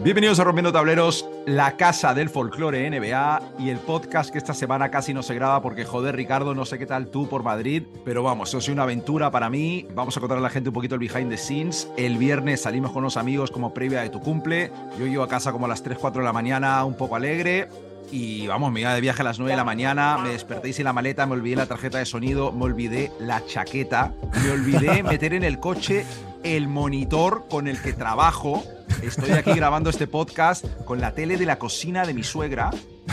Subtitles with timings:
[0.00, 4.92] Bienvenidos a Rompiendo Tableros, la casa del folclore NBA y el podcast que esta semana
[4.92, 8.22] casi no se graba porque, joder, Ricardo, no sé qué tal tú por Madrid, pero
[8.22, 9.88] vamos, eso es una aventura para mí.
[9.96, 11.90] Vamos a contar a la gente un poquito el behind the scenes.
[11.96, 14.70] El viernes salimos con los amigos como previa de tu cumple.
[15.00, 17.68] Yo llego a casa como a las 3, 4 de la mañana, un poco alegre.
[18.10, 20.84] Y vamos, me iba de viaje a las 9 de la mañana, me desperté sin
[20.84, 25.34] la maleta, me olvidé la tarjeta de sonido, me olvidé la chaqueta, me olvidé meter
[25.34, 26.04] en el coche
[26.42, 28.62] el monitor con el que trabajo
[29.02, 32.70] Estoy aquí grabando este podcast con la tele de la cocina de mi suegra.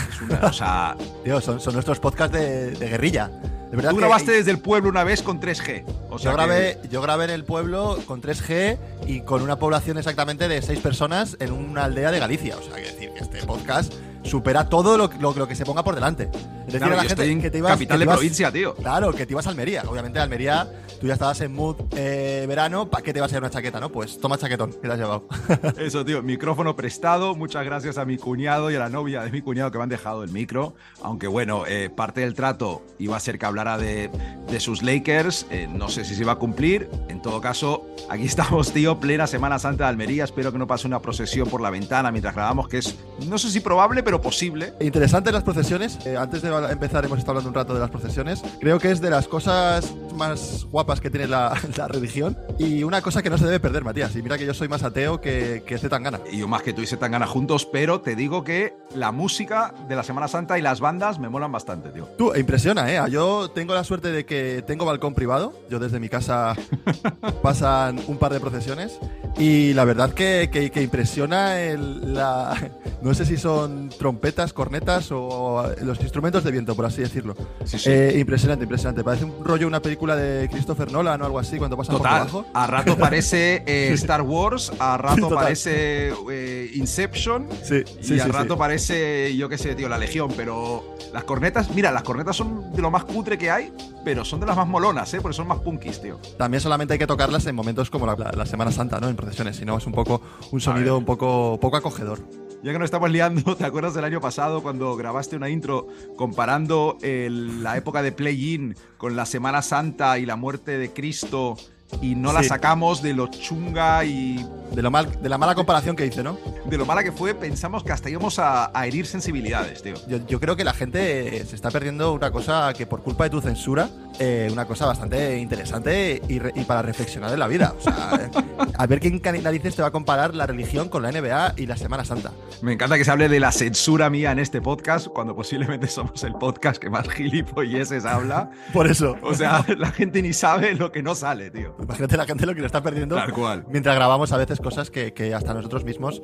[0.10, 3.28] Es una, o sea, Tío, son, son nuestros podcasts de, de guerrilla.
[3.28, 5.84] De verdad tú que- grabaste desde el pueblo una vez con 3G.
[6.10, 9.60] O sea yo, que- grabé, yo grabé en el pueblo con 3G y con una
[9.60, 12.56] población exactamente de 6 personas en una aldea de Galicia.
[12.58, 13.94] O sea, que decir que este podcast
[14.26, 16.24] supera todo lo, lo- lo que se ponga por delante.
[16.24, 17.72] Es decir, Claro, a la gente que te ibas.
[17.72, 18.76] capital que te de provincia, tío.
[18.76, 19.84] Claro, que te ibas a Almería.
[19.88, 20.68] Obviamente, Almería,
[21.00, 22.90] tú ya estabas en mood eh, verano.
[22.90, 23.92] ¿Para qué te vas a llevar una chaqueta, no?
[23.92, 25.28] Pues toma chaquetón, que te has llevado.
[25.78, 27.36] Eso, tío, micrófono prestado.
[27.36, 29.90] Muchas gracias a mi cuñado y a la novia de mi cuñado que me han
[29.90, 30.76] dejado el micro.
[31.02, 34.10] Aunque bueno, eh, parte del trato iba a ser que hablara de,
[34.50, 35.48] de sus Lakers.
[35.50, 36.90] Eh, no sé si se iba a cumplir.
[37.10, 40.24] En todo caso, aquí estamos, tío, plena Semana Santa de Almería.
[40.24, 42.96] Espero que no pase una procesión por la ventana mientras grabamos, que es,
[43.28, 44.74] no sé si probable, pero posible.
[44.80, 46.00] Interesantes las procesiones.
[46.18, 48.42] Antes de empezar, hemos estado hablando un rato de las procesiones.
[48.60, 53.02] Creo que es de las cosas más guapas que tiene la, la religión y una
[53.02, 54.16] cosa que no se debe perder, Matías.
[54.16, 56.20] Y mira que yo soy más ateo que, que Zetangana.
[56.32, 59.74] Y yo más que tú y tan ganas juntos, pero te digo que la música
[59.90, 62.06] de la Semana Santa y las bandas me molan bastante, tío.
[62.18, 63.12] Tú, e impresiona, ¿eh?
[63.12, 65.54] Yo tengo la suerte de que tengo balcón privado.
[65.70, 66.56] Yo desde mi casa
[67.42, 69.00] pasan un par de procesiones.
[69.38, 72.56] Y la verdad que, que- que impresiona el, la...
[73.02, 77.36] No sé si son trompetas, cornetas o los instrumentos de viento, por así decirlo.
[77.64, 77.90] Sí, sí.
[77.92, 79.04] Eh, impresionante, impresionante.
[79.04, 82.46] Parece un rollo una película de Christopher Nolan o algo así cuando pasan por debajo.
[82.54, 85.38] A rato parece eh, Star Wars, a rato total.
[85.46, 90.32] parece eh, Inception Sí, y a rato parece, yo qué sé, tío, la Legión.
[90.36, 93.72] Pero las cornetas, mira, las cornetas son de lo más cutre que hay,
[94.04, 95.20] pero son de las más molonas, ¿eh?
[95.22, 96.20] Porque son más punkis, tío.
[96.38, 99.08] También solamente hay que tocarlas en momentos como la, la- la Semana Santa, ¿no?
[99.10, 100.22] En procesiones, si no es un poco
[100.52, 102.20] un sonido un poco, poco acogedor.
[102.66, 106.98] Ya que nos estamos liando, ¿te acuerdas del año pasado cuando grabaste una intro comparando
[107.04, 111.56] el- la época de Play-In con la Semana Santa y la muerte de Cristo
[112.02, 114.44] y no la sacamos de lo chunga y
[114.74, 116.40] De, lo mal, de la mala comparación que hice, ¿no?
[116.66, 117.36] de lo mala que fue?
[117.36, 119.94] Pensamos que hasta íbamos a, a herir sensibilidades, tío.
[120.08, 123.30] Yo, yo creo que la gente se está perdiendo una cosa que por culpa de
[123.30, 123.88] tu censura,
[124.20, 127.74] eh, una cosa bastante interesante y, re- y para reflexionar en la vida.
[127.78, 131.12] O sea, eh, a ver quién narices te va a comparar la religión con la
[131.12, 132.32] NBA y la Semana Santa.
[132.62, 136.24] Me encanta que se hable de la censura mía en este podcast, cuando posiblemente somos
[136.24, 138.50] el podcast que más gilipolleces habla.
[138.74, 139.18] Por eso.
[139.22, 141.76] O sea, la gente ni sabe lo que no sale, tío.
[141.82, 143.66] Imagínate la gente lo que le está perdiendo Tal cual.
[143.70, 146.22] mientras grabamos a veces cosas que, que hasta nosotros mismos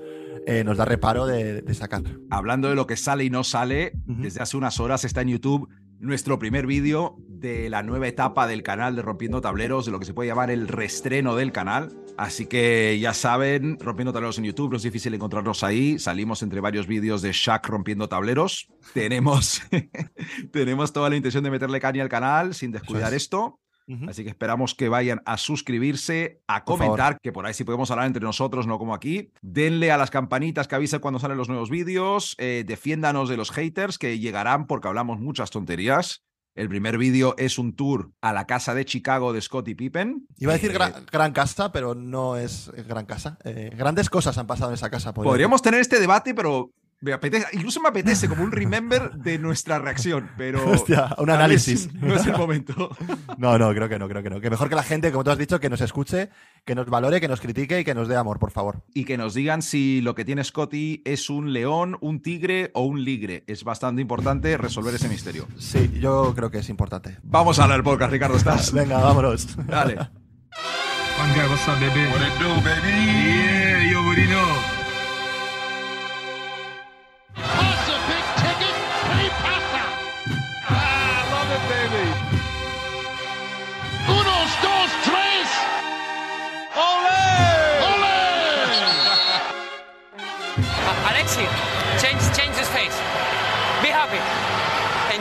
[0.47, 2.01] eh, nos da reparo de, de sacar.
[2.29, 5.69] Hablando de lo que sale y no sale, desde hace unas horas está en YouTube
[5.99, 10.05] nuestro primer vídeo de la nueva etapa del canal de Rompiendo Tableros, de lo que
[10.05, 11.91] se puede llamar el restreno del canal.
[12.15, 15.97] Así que ya saben, Rompiendo Tableros en YouTube, no es difícil encontrarnos ahí.
[15.97, 18.69] Salimos entre varios vídeos de Shaq rompiendo tableros.
[18.93, 19.63] Tenemos,
[20.51, 23.23] tenemos toda la intención de meterle caña al canal sin descuidar es.
[23.23, 23.59] esto.
[24.07, 27.91] Así que esperamos que vayan a suscribirse, a Por comentar, que por ahí sí podemos
[27.91, 29.33] hablar entre nosotros, no como aquí.
[29.41, 32.35] Denle a las campanitas que avisen cuando salen los nuevos vídeos.
[32.37, 36.23] eh, defiéndanos de los haters que llegarán porque hablamos muchas tonterías.
[36.53, 40.27] El primer vídeo es un tour a la casa de Chicago de Scottie Pippen.
[40.37, 43.37] Iba a decir Eh, gran, gran casa, pero no es gran casa.
[43.45, 45.13] Eh, grandes cosas han pasado en esa casa.
[45.13, 49.39] podría Podríamos tener este debate, pero me apetece, incluso me apetece como un remember de
[49.39, 50.69] nuestra reacción, pero.
[50.69, 51.91] Hostia, un análisis.
[51.95, 52.95] no es el momento.
[53.37, 54.39] No, no, creo que no, creo que no.
[54.39, 56.29] Que mejor que la gente, como tú has dicho, que nos escuche,
[56.63, 58.83] que nos valore, que nos critique y que nos dé amor, por favor.
[58.93, 62.83] y que nos digan si lo que tiene Scotty es un león, un tigre o
[62.83, 63.43] un ligre.
[63.47, 65.47] Es bastante importante resolver ese misterio.
[65.57, 67.17] Sí, yo creo que es importante.
[67.23, 68.71] Vamos a hablar podcast, Ricardo, ¿estás?
[68.71, 69.55] Venga, vámonos.
[69.65, 69.95] Dale.
[69.95, 72.05] One guy, what's up, baby?
[72.11, 73.05] What it do, baby?
[73.05, 74.70] Yeah, you already know.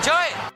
[0.05, 0.51] Enjoy.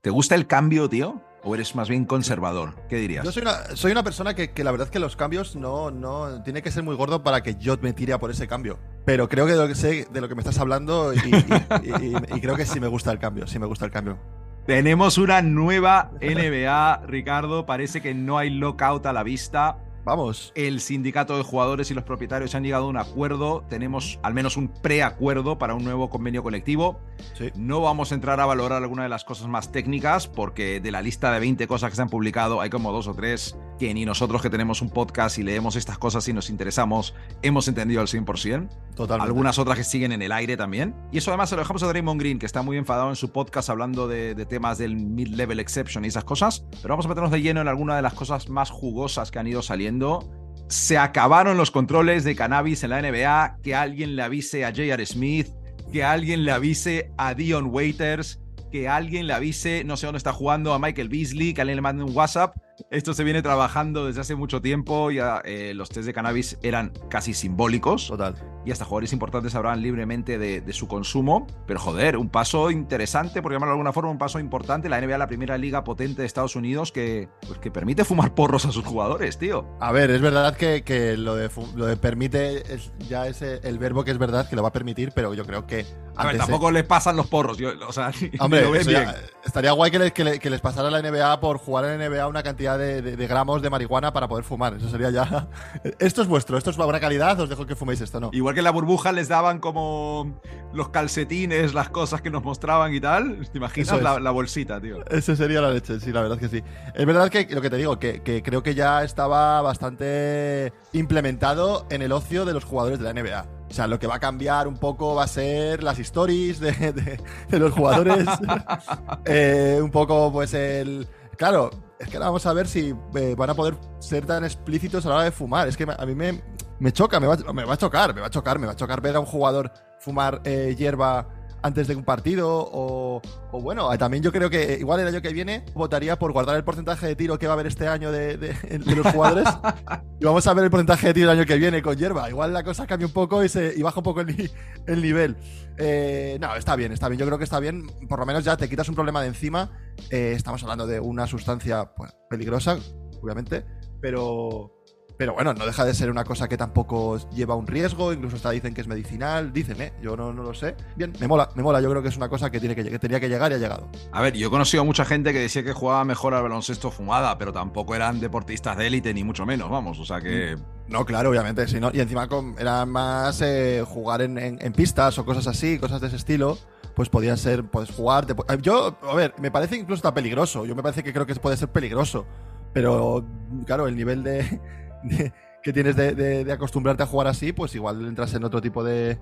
[0.00, 1.20] ¿Te gusta el cambio, tío?
[1.42, 2.74] ¿O eres más bien conservador?
[2.88, 3.24] ¿Qué dirías?
[3.24, 5.90] Yo soy una, soy una persona que, que la verdad es que los cambios no,
[5.90, 6.42] no.
[6.42, 8.78] Tiene que ser muy gordo para que yo me tire a por ese cambio.
[9.04, 12.06] Pero creo que de lo que sé de lo que me estás hablando y, y-
[12.06, 13.46] y- y creo que sí me gusta el cambio.
[13.46, 14.18] Sí me gusta el cambio.
[14.66, 17.66] Tenemos una nueva NBA, Ricardo.
[17.66, 19.76] Parece que no hay lockout a la vista.
[20.04, 20.52] Vamos.
[20.54, 23.64] El sindicato de jugadores y los propietarios han llegado a un acuerdo.
[23.68, 27.00] Tenemos al menos un preacuerdo para un nuevo convenio colectivo.
[27.32, 27.50] Sí.
[27.54, 31.00] No vamos a entrar a valorar alguna de las cosas más técnicas porque de la
[31.00, 34.04] lista de 20 cosas que se han publicado hay como dos o tres que ni
[34.04, 38.06] nosotros que tenemos un podcast y leemos estas cosas y nos interesamos hemos entendido al
[38.06, 38.68] 100%.
[38.94, 39.26] Totalmente.
[39.26, 40.94] Algunas otras que siguen en el aire también.
[41.12, 43.32] Y eso además se lo dejamos a Draymond Green, que está muy enfadado en su
[43.32, 46.64] podcast hablando de, de temas del mid-level exception y esas cosas.
[46.82, 49.46] Pero vamos a meternos de lleno en alguna de las cosas más jugosas que han
[49.46, 50.30] ido saliendo.
[50.68, 53.58] Se acabaron los controles de cannabis en la NBA.
[53.62, 55.04] Que alguien le avise a J.R.
[55.06, 55.48] Smith.
[55.92, 58.40] Que alguien le avise a Dion Waiters.
[58.70, 61.54] Que alguien le avise, no sé dónde está jugando, a Michael Beasley.
[61.54, 62.56] Que alguien le mande un WhatsApp.
[62.90, 65.10] Esto se viene trabajando desde hace mucho tiempo.
[65.10, 68.34] Ya eh, los test de cannabis eran casi simbólicos Total.
[68.64, 71.46] y hasta jugadores importantes hablaban libremente de, de su consumo.
[71.66, 74.88] Pero joder, un paso interesante, por llamarlo de alguna forma, un paso importante.
[74.88, 78.64] La NBA, la primera liga potente de Estados Unidos que, pues, que permite fumar porros
[78.66, 79.66] a sus jugadores, tío.
[79.80, 83.40] A ver, es verdad que, que lo, de, fu- lo de permite es ya es
[83.42, 85.86] el verbo que es verdad que lo va a permitir, pero yo creo que.
[86.16, 89.02] A ver, tampoco les pasan los porros, yo, o sea, Hombre, lo ven eso bien.
[89.04, 91.84] ya- estaría guay que les, que, le- que les pasara a la NBA por jugar
[91.86, 94.74] en NBA una cantidad de, de- de gramos de marihuana para poder fumar.
[94.74, 95.48] Eso sería ya.
[95.98, 98.30] Esto es vuestro, esto es buena calidad, os dejo que fuméis esto, ¿no?
[98.32, 100.40] Igual que en la burbuja les daban como
[100.72, 103.46] los calcetines, las cosas que nos mostraban y tal.
[103.52, 104.02] ¿Te imaginas es.
[104.02, 105.04] la, la bolsita, tío?
[105.10, 106.62] Ese sería la leche, sí, la verdad que sí.
[106.94, 111.86] Es verdad que lo que te digo, que, que creo que ya estaba bastante implementado
[111.90, 113.46] en el ocio de los jugadores de la NBA.
[113.70, 116.72] O sea, lo que va a cambiar un poco va a ser las stories de,
[116.92, 118.24] de- de los jugadores.
[119.26, 121.06] Eh, un poco, pues, el.
[121.36, 125.04] Claro, es que ahora vamos a ver si eh, van a poder ser tan explícitos
[125.06, 125.68] a la hora de fumar.
[125.68, 126.42] Es que a mí me,
[126.78, 128.76] me choca, me va, me va a chocar, me va a chocar, me va a
[128.76, 131.28] chocar ver a un jugador fumar eh, hierba
[131.64, 135.22] antes de un partido o, o bueno, eh, también yo creo que igual el año
[135.22, 138.12] que viene votaría por guardar el porcentaje de tiro que va a haber este año
[138.12, 139.48] de, de- de los jugadores
[140.20, 142.28] y vamos a ver el porcentaje de tiro el año que viene con hierba.
[142.28, 145.36] Igual la cosa cambia un poco y, se, y baja un poco el nivel.
[145.78, 147.18] Eh, no, está bien, está bien.
[147.18, 147.86] Yo creo que está bien.
[148.08, 149.70] Por lo menos ya te quitas un problema de encima.
[150.10, 152.78] Eh, estamos hablando de una sustancia pues, peligrosa,
[153.22, 153.64] obviamente,
[154.02, 154.70] pero,
[155.16, 158.12] pero bueno, no deja de ser una cosa que tampoco lleva un riesgo.
[158.12, 159.52] Incluso hasta dicen que es medicinal.
[159.52, 159.92] Dicen, ¿eh?
[160.02, 160.74] Yo no, no lo sé.
[160.96, 161.80] Bien, me mola, me mola.
[161.80, 163.58] Yo creo que es una cosa que, tiene que, que tenía que llegar y ha
[163.58, 163.88] llegado.
[164.12, 166.90] A ver, yo he conocido a mucha gente que decía que jugaba mejor al baloncesto
[166.90, 169.98] fumada, pero tampoco eran deportistas de élite, ni mucho menos, vamos.
[170.00, 170.56] O sea que.
[170.88, 171.66] No, claro, obviamente.
[171.68, 175.46] Si no, y encima con- era más eh, jugar en, en- en pistas o cosas
[175.46, 176.58] así, cosas de ese estilo.
[176.96, 178.24] Pues podían ser, puedes jugar.
[178.24, 180.64] te yo, a ver, me parece incluso está peligroso.
[180.64, 182.24] Yo me parece que creo que puede ser peligroso.
[182.72, 183.24] Pero,
[183.66, 184.60] claro, el nivel de-
[185.62, 189.18] que tienes de, acostumbrarte a jugar así, pues igual entras en otro tipo de,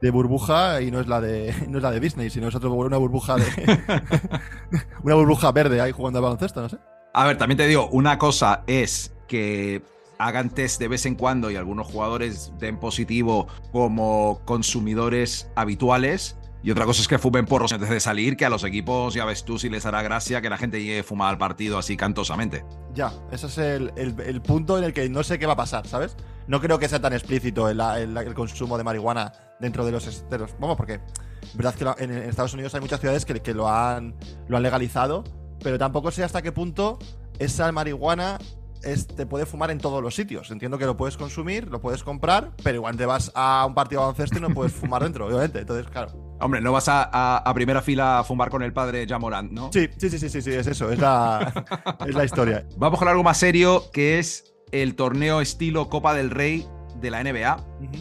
[0.00, 2.72] de burbuja y no es la de no es la de Disney, sino es otro,
[2.72, 3.44] una burbuja de
[5.02, 6.78] una burbuja verde ahí jugando al baloncesto, no sé.
[7.14, 9.82] A ver, también te digo, una cosa es que
[10.18, 16.38] hagan test de vez en cuando y algunos jugadores den positivo como consumidores habituales.
[16.64, 19.24] Y otra cosa es que fumen porros antes de salir, que a los equipos ya
[19.24, 21.96] ves tú si les hará gracia que la gente llegue a fumar al partido así
[21.96, 22.64] cantosamente.
[22.94, 25.56] Ya, ese es el, el- el punto en el que no sé qué va a
[25.56, 26.16] pasar, ¿sabes?
[26.46, 30.58] No creo que sea tan explícito el, el- consumo de marihuana dentro de los, los-
[30.60, 31.00] Vamos, porque
[31.54, 34.14] verdad que en, en Estados Unidos hay muchas ciudades que, que lo, han,
[34.46, 35.24] lo han legalizado,
[35.64, 36.98] pero tampoco sé hasta qué punto
[37.40, 38.38] esa marihuana
[38.84, 40.50] es- te puede fumar en todos los sitios.
[40.50, 44.00] Entiendo que lo puedes consumir, lo puedes comprar, pero igual te vas a un partido
[44.00, 45.60] de baloncesto y no puedes fumar dentro, obviamente.
[45.60, 46.36] Entonces, claro.
[46.40, 49.70] Hombre, no vas a, a- a primera fila a fumar con el padre Jamorant, ¿no?
[49.72, 51.64] Sí, sí, sí, sí, sí, sí, es eso, es la,
[52.06, 52.66] es la historia.
[52.76, 56.66] Vamos con algo más serio, que es el torneo estilo Copa del Rey
[57.02, 57.56] de la NBA,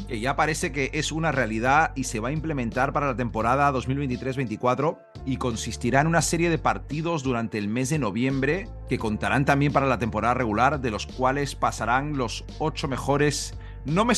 [0.07, 3.71] que ya parece que es una realidad y se va a implementar para la temporada
[3.73, 9.43] 2023-24 y consistirá en una serie de partidos durante el mes de noviembre que contarán
[9.45, 13.53] también para la temporada regular, de los cuales pasarán los ocho mejores.
[13.85, 14.13] No me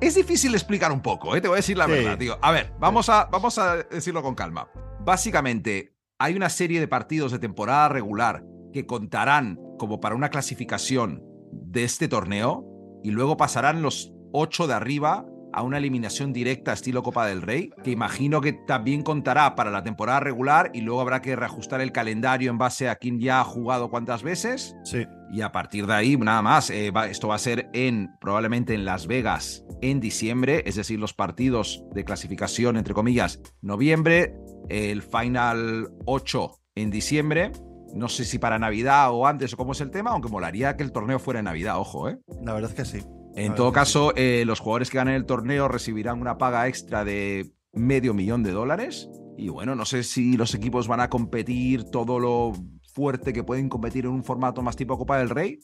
[0.00, 1.40] es difícil explicar un poco, ¿eh?
[1.40, 1.92] te voy a decir la Sí.
[1.92, 2.38] verdad, tío.
[2.42, 4.68] A ver, vamos a, vamos a decirlo con calma.
[5.04, 11.22] Básicamente, hay una serie de partidos de temporada regular que contarán como para una clasificación
[11.52, 12.64] de este torneo
[13.02, 17.70] y luego pasarán los ocho de arriba a una eliminación directa estilo Copa del Rey,
[17.82, 21.90] que imagino que también contará para la temporada regular y luego habrá que reajustar el
[21.90, 24.76] calendario en base a quién ya ha jugado cuántas veces.
[24.84, 25.06] Sí.
[25.32, 28.74] Y a partir de ahí, nada más, eh, va- esto va a ser en probablemente
[28.74, 34.34] en Las Vegas en diciembre, es decir, los partidos de clasificación, entre comillas, noviembre,
[34.68, 37.52] el Final 8 en diciembre.
[37.94, 40.82] No sé si para Navidad o antes o cómo es el tema, aunque molaría que
[40.82, 42.18] el torneo fuera en Navidad, ojo, ¿eh?
[42.42, 43.04] La verdad es que sí.
[43.44, 47.50] En todo caso, eh, los jugadores que ganen el torneo recibirán una paga extra de
[47.72, 49.08] medio millón de dólares.
[49.36, 52.52] Y bueno, no sé si los equipos van a competir todo lo
[52.92, 55.60] fuerte que pueden competir en un formato más tipo Copa del Rey.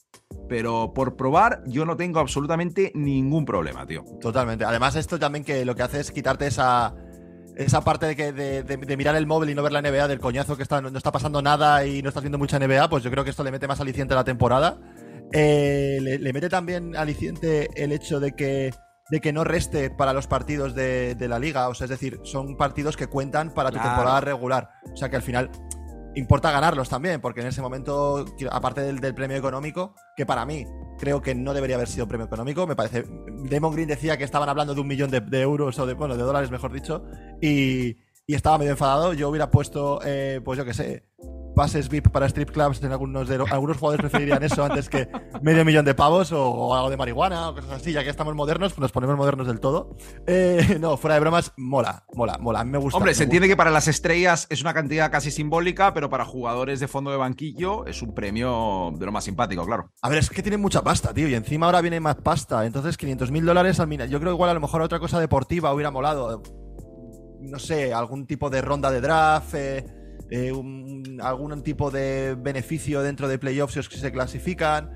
[0.49, 4.04] Pero por probar, yo no tengo absolutamente ningún problema, tío.
[4.21, 4.64] Totalmente.
[4.64, 6.95] Además, esto también que lo que hace es quitarte esa,
[7.57, 10.07] esa parte de, que, de, de- de mirar el móvil y no ver la NBA,
[10.07, 13.02] del coñazo que está, no está pasando nada y no estás viendo mucha NBA, pues
[13.02, 14.78] yo creo que esto le mete más aliciente a la temporada.
[15.37, 18.73] Eh, le, le mete también aliciente el hecho de que,
[19.11, 21.69] de que no reste para los partidos de, de la liga.
[21.69, 24.71] O sea, es decir, son partidos que cuentan para tu temporada regular.
[24.93, 25.50] O sea que al final
[26.14, 30.64] importa ganarlos también, porque en ese momento, aparte del, del premio económico, que para mí
[30.97, 33.05] creo que no debería haber sido premio económico, me parece.
[33.50, 36.17] Damon Green decía que estaban hablando de un millón de, de euros o de, bueno,
[36.17, 37.05] de dólares, mejor dicho,
[37.43, 37.97] y,
[38.29, 39.12] y estaba medio enfadado.
[39.12, 41.09] Yo hubiera puesto, eh, pues yo qué sé,
[41.54, 42.82] pases VIP para strip clubs.
[42.82, 45.08] En algunos, de, algunos jugadores preferirían eso antes que
[45.42, 47.92] medio millón de pavos o, o algo de marihuana o cosas así.
[47.92, 49.96] Ya que estamos modernos, pues nos ponemos modernos del todo.
[50.26, 52.61] Eh, no, fuera de bromas, mola, mola, mola.
[52.61, 52.96] A mí me gusta.
[52.96, 53.25] Hombre, me se gusta.
[53.25, 57.11] entiende que para las estrellas es una cantidad casi simbólica, pero para jugadores de fondo
[57.11, 59.90] de banquillo es un premio de lo más simpático, claro.
[60.02, 62.64] A ver, es que tienen mucha pasta, tío, y encima ahora viene más pasta.
[62.66, 64.08] Entonces, 500 mil dólares al final.
[64.08, 66.42] Yo creo que igual a lo mejor otra cosa deportiva hubiera molado.
[67.40, 69.84] No sé, algún tipo de ronda de draft, eh,
[70.31, 74.90] eh, un- algún tipo de beneficio dentro de playoffs si se clasifican.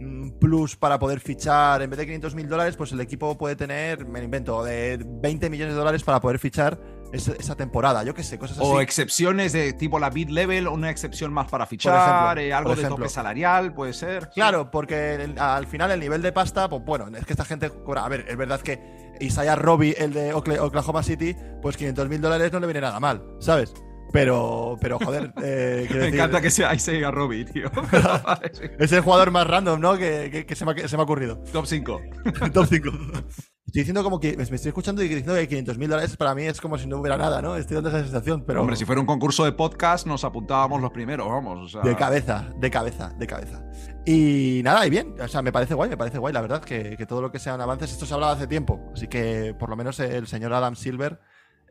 [0.00, 3.54] mm, Plus para poder fichar, en vez de 500 mil dólares, pues el equipo puede
[3.54, 6.80] tener, me lo invento, de 20 millones de dólares para poder fichar
[7.12, 8.02] esa, temporada.
[8.02, 8.66] Yo qué sé, cosas así.
[8.68, 12.70] O excepciones de tipo la bid level, una excepción más para fichar, ejemplo, eh, algo
[12.74, 14.28] de tope salarial, puede ser.
[14.30, 17.70] Claro, porque el- al final el nivel de pasta, pues bueno, es que esta gente
[17.70, 18.04] cobra.
[18.04, 22.50] A ver, es verdad que Isaiah Robbie, el de Oklahoma City, pues 500 mil dólares
[22.52, 23.72] no le viene nada mal, ¿sabes?
[24.12, 27.70] Pero, pero joder, eh, Me decir, encanta que sea Isaiah Robbie, tío.
[28.78, 29.96] Es el jugador más random, ¿no?
[29.96, 31.38] Que, que- que se, me se me ha ocurrido.
[31.52, 32.00] Top 5.
[32.52, 32.90] Top 5.
[33.64, 36.42] Estoy diciendo como que me estoy escuchando y diciendo que 500 mil dólares para mí
[36.42, 37.56] es como si no hubiera nada, ¿no?
[37.56, 38.60] Estoy dando esa sensación, pero.
[38.60, 41.58] Hombre, si fuera un concurso de podcast, nos apuntábamos los primeros, vamos.
[41.58, 43.64] o sea- De cabeza, de cabeza, de cabeza.
[44.04, 46.96] Y nada, y bien, o sea, me parece guay, me parece guay, la verdad, que,
[46.98, 49.76] que todo lo que sean avances, esto se hablaba hace tiempo, así que por lo
[49.76, 51.20] menos el señor Adam Silver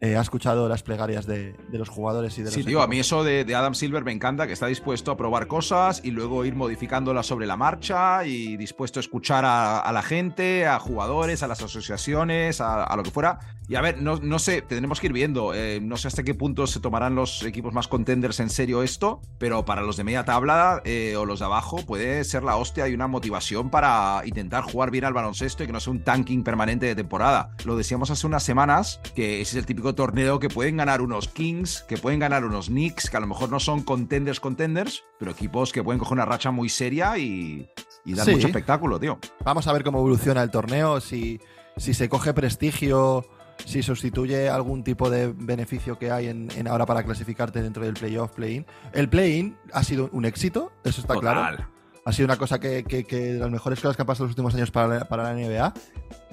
[0.01, 2.83] eh, ha escuchado las plegarias de, de los jugadores y de los Sí, tío, a
[2.83, 2.89] equipos.
[2.89, 6.11] mí eso de, de Adam Silver me encanta, que está dispuesto a probar cosas y
[6.11, 10.79] luego ir modificándolas sobre la marcha y dispuesto a escuchar a, a la gente, a
[10.79, 13.39] jugadores, a las asociaciones, a, a lo que fuera.
[13.67, 15.53] Y a ver, no, no sé, tenemos que ir viendo.
[15.53, 19.21] eh, no sé hasta qué punto se tomarán los equipos más contenders en serio esto,
[19.37, 22.87] pero para los de media tabla eh, o los de abajo puede ser la hostia
[22.89, 26.43] y una motivación para intentar jugar bien al baloncesto y que no sea un tanking
[26.43, 27.51] permanente de temporada.
[27.63, 31.27] Lo decíamos hace unas semanas, que ese es el típico torneo que pueden ganar unos
[31.27, 35.31] Kings, que pueden ganar unos Knicks, que a lo mejor no son contenders contenders, pero
[35.31, 37.69] equipos que pueden coger una racha muy seria y,
[38.05, 38.31] y dar Sí.
[38.31, 39.19] mucho espectáculo, tío.
[39.43, 41.39] Vamos a ver cómo evoluciona el torneo, si,
[41.77, 43.25] si se coge prestigio,
[43.65, 47.93] si sustituye algún tipo de beneficio que hay en, en ahora para clasificarte dentro del
[47.93, 48.65] playoff, play-in.
[48.93, 51.65] El play-in ha sido un éxito, eso está claro.
[52.03, 54.29] Ha sido una cosa que, que- que de las mejores cosas que han pasado en
[54.29, 55.71] los últimos años para para la NBA.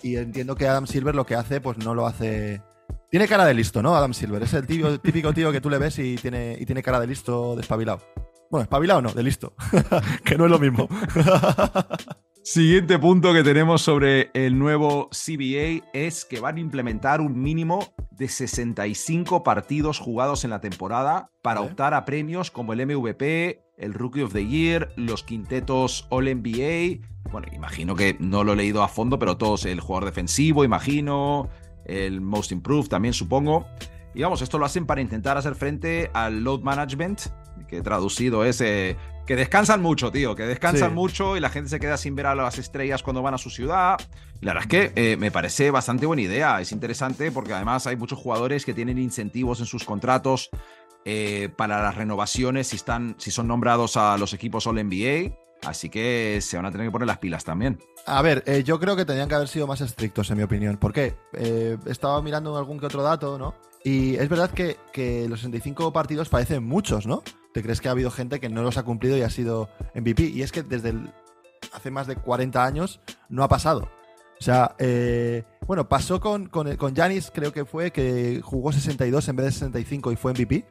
[0.02, 2.62] Y entiendo que Adam Silver lo que hace, pues no lo hace.
[3.10, 3.96] Tiene cara de listo, ¿no?
[3.96, 4.42] Adam Silver.
[4.42, 7.06] Es el típico, típico tío que tú le ves y tiene, y tiene cara de
[7.06, 8.02] listo, despabilado.
[8.50, 9.54] Bueno, espabilado no, de listo.
[10.24, 10.88] que no es lo mismo.
[12.42, 17.94] Siguiente punto que tenemos sobre el nuevo CBA es que van a implementar un mínimo
[18.10, 21.70] de 65 partidos jugados en la temporada para Vale.
[21.70, 27.06] optar a premios como el MVP, el Rookie of the Year, los quintetos All NBA.
[27.30, 31.50] Bueno, imagino que no lo he leído a fondo, pero todos, el jugador defensivo, imagino,
[31.88, 33.66] el Most Improved también supongo.
[34.14, 37.20] Y vamos, esto lo hacen para intentar hacer frente al load management,
[37.68, 40.94] que traducido es eh, que descansan mucho, tío, que descansan Sí.
[40.94, 43.50] mucho y la gente se queda sin ver a las estrellas cuando van a su
[43.50, 43.98] ciudad.
[44.40, 47.96] La verdad es que eh, me parece bastante buena idea, es interesante porque además hay
[47.96, 50.48] muchos jugadores que tienen incentivos en sus contratos
[51.04, 55.34] eh, para las renovaciones si, están, si son nombrados a los equipos All NBA.
[55.66, 57.78] Así que se van a tener que poner las pilas también.
[58.10, 60.78] A ver, eh, yo creo que tendrían que haber sido más estrictos, en mi opinión.
[60.78, 61.14] ¿Por qué?
[61.34, 63.54] Eh, estaba mirando algún que otro dato, ¿no?
[63.84, 67.22] Y es verdad que, que los 65 partidos parecen muchos, ¿no?
[67.52, 70.22] ¿Te crees que ha habido gente que no los ha cumplido y ha sido MVP?
[70.22, 70.94] Y es que desde
[71.72, 73.90] hace más de 40 años no ha pasado.
[74.40, 79.28] O sea, eh, bueno, pasó con, con, con Giannis, creo que fue, que jugó 62
[79.28, 80.64] en vez de 65 y fue MVP.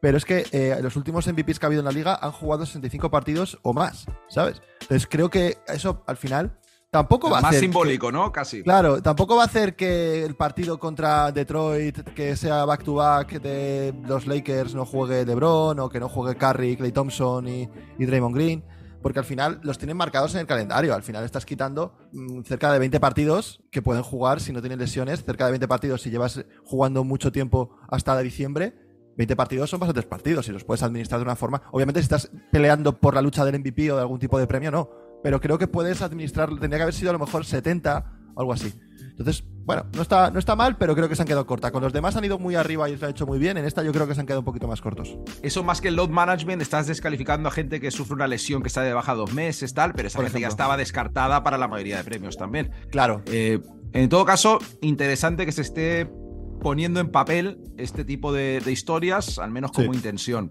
[0.00, 2.64] Pero es que eh, los últimos MVPs que ha habido en la liga han jugado
[2.64, 4.60] 65 partidos o más, ¿sabes?
[4.80, 6.58] Entonces creo que eso al final
[6.92, 8.30] tampoco va a Más simbólico, ¿no?
[8.30, 8.62] Casi.
[8.62, 14.26] Claro, tampoco va a hacer que el partido contra Detroit, que sea back-to-back de los
[14.26, 17.68] Lakers, no juegue LeBron o que no juegue Curry, Clay Thompson y,
[17.98, 18.64] y Draymond Green.
[19.00, 20.94] Porque al final los tienen marcados en el calendario.
[20.94, 24.78] Al final estás quitando mm, cerca de 20 partidos que pueden jugar si no tienen
[24.78, 25.24] lesiones.
[25.24, 28.74] Cerca de 20 partidos si llevas jugando mucho tiempo hasta diciembre.
[29.16, 31.62] 20 partidos son bastantes partidos y los puedes administrar de una forma.
[31.72, 34.70] Obviamente, si estás peleando por la lucha del MVP o de algún tipo de premio,
[34.70, 35.01] no.
[35.22, 38.52] Pero creo que puedes administrar, tendría que haber sido a lo mejor 70 o algo
[38.52, 38.72] así.
[39.10, 41.70] Entonces, bueno, no está, no está mal, pero creo que se han quedado corta.
[41.70, 43.56] Con los demás han ido muy arriba y se han hecho muy bien.
[43.58, 45.16] En esta yo creo que se han quedado un poquito más cortos.
[45.42, 48.68] Eso más que el load management, estás descalificando a gente que sufre una lesión que
[48.68, 51.68] está de baja dos meses, tal, pero esa Por gente ya estaba descartada para la
[51.68, 52.70] mayoría de premios también.
[52.90, 53.22] Claro.
[53.26, 53.60] Eh,
[53.92, 56.10] en todo caso, interesante que se esté
[56.60, 59.96] poniendo en papel este tipo de, de historias, al menos como Sí.
[59.98, 60.50] intención.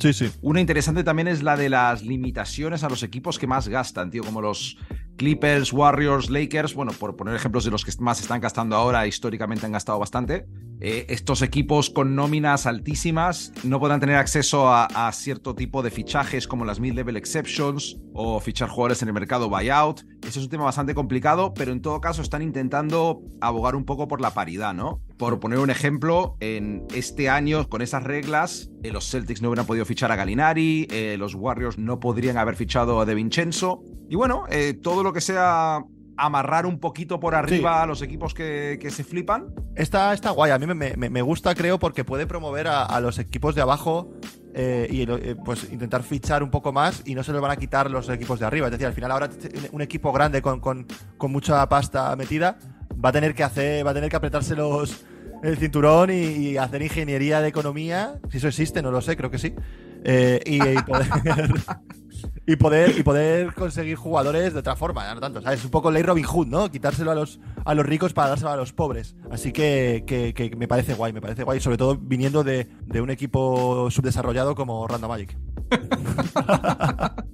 [0.00, 0.30] Sí, sí.
[0.42, 4.22] Una interesante también es la de las limitaciones a los equipos que más gastan, tío,
[4.22, 4.76] como los
[5.16, 6.74] Clippers, Warriors, Lakers.
[6.74, 10.46] Bueno, por poner ejemplos de los que más están gastando ahora, históricamente han gastado bastante.
[10.80, 16.46] Eh, estos equipos con nóminas altísimas no podrán tener acceso a, cierto tipo de fichajes
[16.46, 20.02] como las mid-level exceptions o fichar jugadores en el mercado buyout.
[20.22, 24.06] Eso es un tema bastante complicado, pero en todo caso están intentando abogar un poco
[24.06, 25.00] por la paridad, ¿no?
[25.16, 29.66] Por poner un ejemplo, en este año, con esas reglas, eh, los Celtics no hubieran
[29.66, 33.82] podido fichar a Galinari, eh, los Warriors no podrían haber fichado a De Vincenzo.
[34.08, 34.44] Y bueno,
[34.82, 35.84] todo lo que sea
[36.18, 39.46] amarrar un poquito por arriba a los equipos que, que se flipan.
[39.76, 43.00] Está, está guay, a mí me, me- me gusta, creo, porque puede promover a, a
[43.00, 44.12] los equipos de abajo
[44.54, 47.56] eh, y eh, pues intentar fichar un poco más y no se lo van a
[47.56, 48.66] quitar los equipos de arriba.
[48.66, 49.30] Es decir, al final ahora
[49.72, 52.58] un equipo grande con, con- con mucha pasta metida
[53.04, 55.04] va a tener que hacer, va a tener que apretarse los
[55.40, 58.18] el cinturón y, y hacer ingeniería de economía.
[58.28, 59.54] Si eso existe, no lo sé, creo que sí.
[60.02, 61.06] Eh, y, y poder.
[62.46, 65.58] Y poder, y poder conseguir jugadores de otra forma, ya no tanto, ¿sabes?
[65.60, 66.70] Es un poco ley Robin Hood, ¿no?
[66.70, 69.14] Quitárselo a los, a los ricos para dárselo a los pobres.
[69.30, 73.00] Así que, que- que me parece guay, me parece guay, sobre todo viniendo de, de
[73.00, 75.36] un equipo subdesarrollado como Random Magic.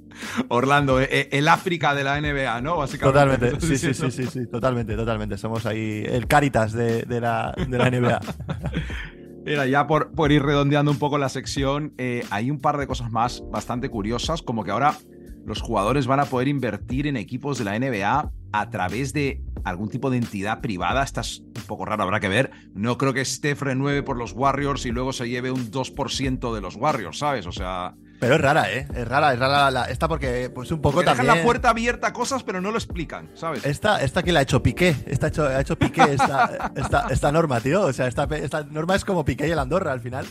[0.49, 2.77] Orlando, eh, eh, el África de la NBA, ¿no?
[2.77, 3.21] Básicamente.
[3.21, 5.37] Totalmente, sí, sí, sí, sí, totalmente, totalmente.
[5.37, 8.21] Somos ahí el Caritas de, de la, de la NBA.
[9.45, 12.87] Mira, ya por, por ir redondeando un poco la sección, eh, hay un par de
[12.87, 14.97] cosas más bastante curiosas, como que ahora
[15.45, 19.91] los jugadores van a poder invertir en equipos de la NBA a través de algún
[19.91, 21.03] tipo de entidad privada.
[21.03, 22.53] Esta es un poco raro, habrá que ver.
[22.75, 26.61] No creo que Steph renueve por los Warriors y luego se lleve un 2% de
[26.63, 27.47] los Warriors, ¿sabes?
[27.47, 28.87] O sea, Pero es rara, ¿eh?
[28.95, 31.39] Es rara, es rara la- esta porque, pues un poco que dejan también.
[31.39, 33.65] la puerta abierta a cosas, pero no lo explican, ¿sabes?
[33.65, 37.07] Esta, esta que la ha hecho Piqué, esta ha hecho, ha hecho Piqué esta, esta,
[37.11, 37.83] esta norma, tío.
[37.83, 40.27] O sea, esta, esta norma es como Piqué y el Andorra al final.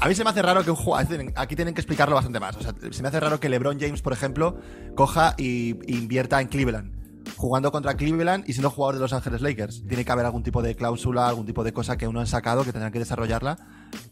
[0.00, 1.32] A mí se me hace raro que un jugador.
[1.36, 2.56] Aquí tienen que explicarlo bastante más.
[2.56, 4.58] O sea, se me hace raro que LeBron James, por ejemplo,
[4.94, 6.97] coja y y invierta en Cleveland.
[7.36, 9.84] Jugando contra Cleveland y siendo jugador de Los Ángeles Lakers.
[9.86, 12.64] Tiene que haber algún tipo de cláusula, algún tipo de cosa que uno han sacado
[12.64, 13.58] que tendrán que desarrollarla.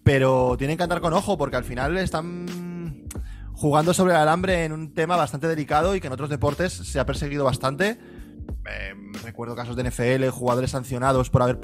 [0.02, 3.06] Pero tienen que andar con ojo porque al final están
[3.52, 7.00] jugando sobre el alambre en un tema bastante delicado y que en otros deportes se
[7.00, 7.98] ha perseguido bastante.
[8.68, 11.58] Eh, recuerdo casos de NFL, jugadores sancionados por haber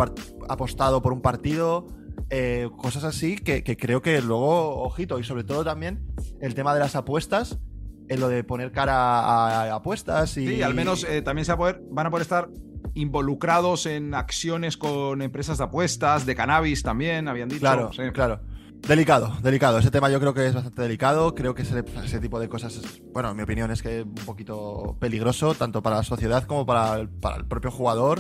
[0.48, 1.86] apostado por un partido,
[2.30, 6.06] eh, cosas así que, que creo que luego, ojito, y sobre todo también
[6.40, 7.58] el tema de las apuestas,
[8.08, 10.46] en lo de poner cara a, a apuestas y...
[10.46, 12.48] Sí, al menos eh, también se va a poder, van a poder estar
[12.94, 17.60] involucrados en acciones con empresas de apuestas, de cannabis también, habían dicho.
[17.60, 18.02] Claro, Sí.
[18.12, 18.40] claro.
[18.86, 19.78] Delicado, delicado.
[19.78, 21.34] Ese tema yo creo que es bastante delicado.
[21.36, 24.04] Creo que ese, ese tipo de cosas, es- bueno, en mi opinión es que es
[24.04, 28.18] un poquito peligroso, tanto para la sociedad como para el, para el propio jugador,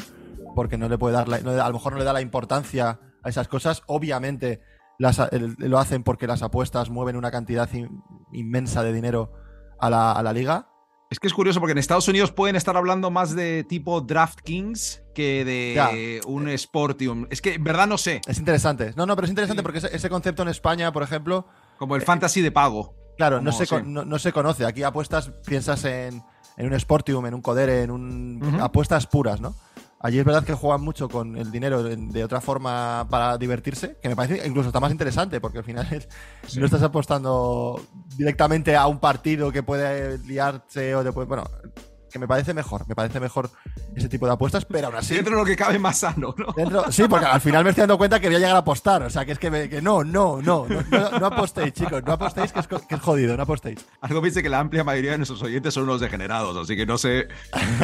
[0.54, 3.00] porque no le puede dar, la- no a lo mejor no le da la importancia
[3.24, 3.82] a esas cosas.
[3.86, 4.60] Obviamente
[5.00, 8.00] las, el- lo hacen porque las apuestas mueven una cantidad in-
[8.32, 9.32] inmensa de dinero
[9.82, 10.68] a la, a la liga.
[11.10, 15.02] Es que es curioso porque en Estados Unidos pueden estar hablando más de tipo DraftKings
[15.14, 16.26] que de Ya.
[16.26, 17.26] un Sportium.
[17.28, 18.94] Es que en verdad no sé, Es interesante.
[18.96, 19.62] No, no, pero es interesante Sí.
[19.62, 21.46] porque ese, ese concepto en España, por ejemplo,
[21.78, 22.94] como el fantasy de pago.
[23.18, 23.74] Claro, no se, sí.
[23.84, 24.64] no, no se conoce.
[24.64, 26.22] Aquí apuestas, piensas en,
[26.56, 28.58] en un Sportium, en un Codere, en un.
[28.60, 29.54] Apuestas puras, ¿no?
[30.02, 34.08] Allí es verdad que juegan mucho con el dinero de, otra forma para divertirse, que
[34.08, 36.08] me parece incluso está más interesante, porque al final es-
[36.56, 37.80] no estás apostando
[38.16, 41.28] directamente a un partido que puede liarse o te puede.
[41.28, 41.44] Bueno,
[42.12, 43.50] que me parece mejor, me parece mejor
[43.96, 45.14] ese tipo de apuestas, pero aún así.
[45.14, 46.52] Dentro de lo que cabe más sano, ¿no?
[46.56, 49.02] Dentro- sí, porque al final me estoy dando cuenta que voy a llegar a apostar.
[49.02, 52.02] O sea, que es que, me- que no, no, no, no, no, no apostéis, chicos.
[52.04, 53.84] No apostéis, que es, que es jodido, no apostéis.
[54.00, 56.84] Algo me dice que la amplia mayoría de nuestros oyentes son unos degenerados, así que
[56.86, 57.28] no sé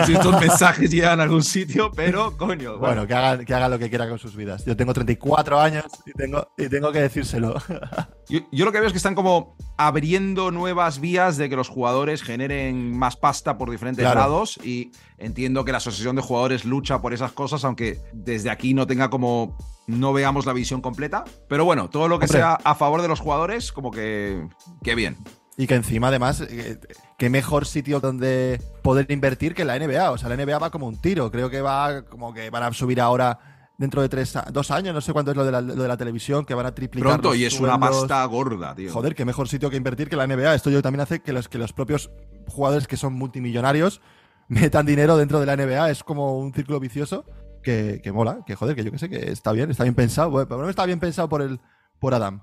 [0.04, 2.78] si estos mensajes llegan a algún sitio, pero coño.
[2.78, 4.64] Bueno, que hagan, que hagan lo que quieran con sus vidas.
[4.64, 7.54] Yo tengo 34 años y tengo, y tengo que decírselo.
[8.30, 11.70] Yo, yo lo que veo es que están como abriendo nuevas vías de que los
[11.70, 14.17] jugadores generen más pasta por diferentes Claro.
[14.62, 18.86] Y entiendo que la asociación de jugadores lucha por esas cosas, aunque desde aquí no
[18.86, 21.24] tenga como no veamos la visión completa.
[21.48, 22.38] Pero bueno, todo lo que Hombre.
[22.38, 24.46] sea a favor de los jugadores, como que,
[24.82, 25.16] que bien.
[25.56, 26.78] Y que encima, además, eh,
[27.18, 30.12] qué mejor sitio donde poder invertir que la NBA.
[30.12, 31.32] O sea, la NBA va como un tiro.
[31.32, 35.00] Creo que va como que van a subir ahora dentro de tres, dos años, no
[35.00, 37.12] sé cuánto es lo de la, lo de la televisión, que van a triplicar.
[37.12, 38.92] Pronto, los y es una pasta gorda, tío.
[38.92, 40.56] Joder, qué mejor sitio que invertir que la NBA.
[40.56, 42.10] Esto yo también hace que los, que los propios
[42.48, 44.02] jugadores que son multimillonarios
[44.48, 45.90] metan dinero dentro de la NBA.
[45.90, 47.24] Es como un círculo vicioso
[47.62, 50.30] que, que mola, que joder, que yo que sé, que está bien, está bien pensado.
[50.30, 51.60] Bueno, no está bien pensado por el
[52.00, 52.42] por Adam.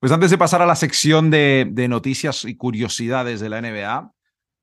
[0.00, 4.12] Pues antes de pasar a la sección de, de noticias y curiosidades de la NBA,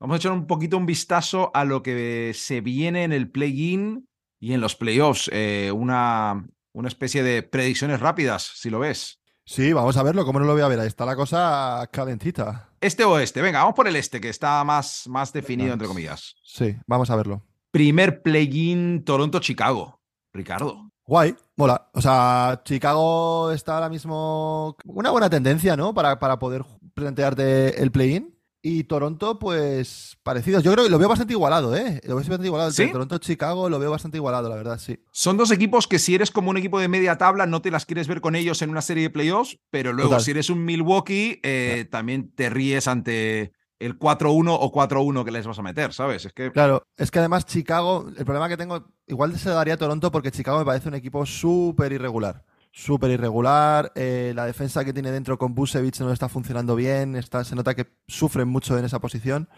[0.00, 4.08] vamos a echar un poquito un vistazo a lo que se viene en el play-in
[4.40, 5.30] y en los playoffs.
[5.32, 9.20] Eh, una, una especie de predicciones rápidas, si lo ves.
[9.44, 10.80] Sí, vamos a verlo, ¿cómo no lo voy a ver?
[10.80, 12.70] Ahí está la cosa calentita.
[12.80, 16.36] Este o este, venga, vamos por el este, que está más, más definido, entre comillas.
[16.42, 17.42] Sí, vamos a verlo.
[17.70, 20.00] Primer play-in Toronto-Chicago.
[20.32, 20.90] Ricardo.
[21.04, 21.90] Guay, mola.
[21.92, 25.92] O sea, Chicago está ahora mismo una buena tendencia, ¿no?
[25.92, 28.32] Para, para poder plantearte el play-in.
[28.62, 30.62] Y Toronto, pues, parecidos.
[30.62, 32.00] Yo creo que lo veo bastante igualado, ¿eh?
[32.04, 32.70] Lo veo bastante igualado.
[32.70, 32.90] ¿Sí?
[32.92, 35.02] Toronto-Chicago lo veo bastante igualado, la verdad, sí.
[35.12, 37.86] Son dos equipos que si eres como un equipo de media tabla no te las
[37.86, 40.24] quieres ver con ellos en una serie de playoffs, pero luego Total.
[40.24, 45.46] si eres un Milwaukee eh, también te ríes ante el 4-1 o 4-1 que les
[45.46, 46.26] vas a meter, ¿sabes?
[46.26, 49.78] Es que Claro, es que además Chicago, el problema que tengo, igual se daría a
[49.78, 52.44] Toronto porque Chicago me parece un equipo súper irregular.
[52.72, 53.92] Súper irregular.
[53.94, 57.16] eh, la defensa que tiene dentro con Busevich no está funcionando bien.
[57.16, 59.48] Está, se nota que sufren mucho en esa posición.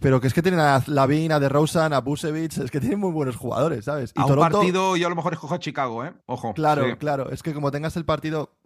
[0.00, 2.58] Pero que es que tienen a Lavin, a DeRozan, a Busevich.
[2.58, 4.12] Es que tienen muy buenos jugadores, ¿sabes?
[4.14, 6.12] Y a un Toronto, partido yo a lo mejor escojo a Chicago, ¿eh?
[6.26, 6.52] Ojo.
[6.54, 6.96] claro, sí.
[6.96, 7.30] claro.
[7.30, 8.56] Es que como tengas el partido.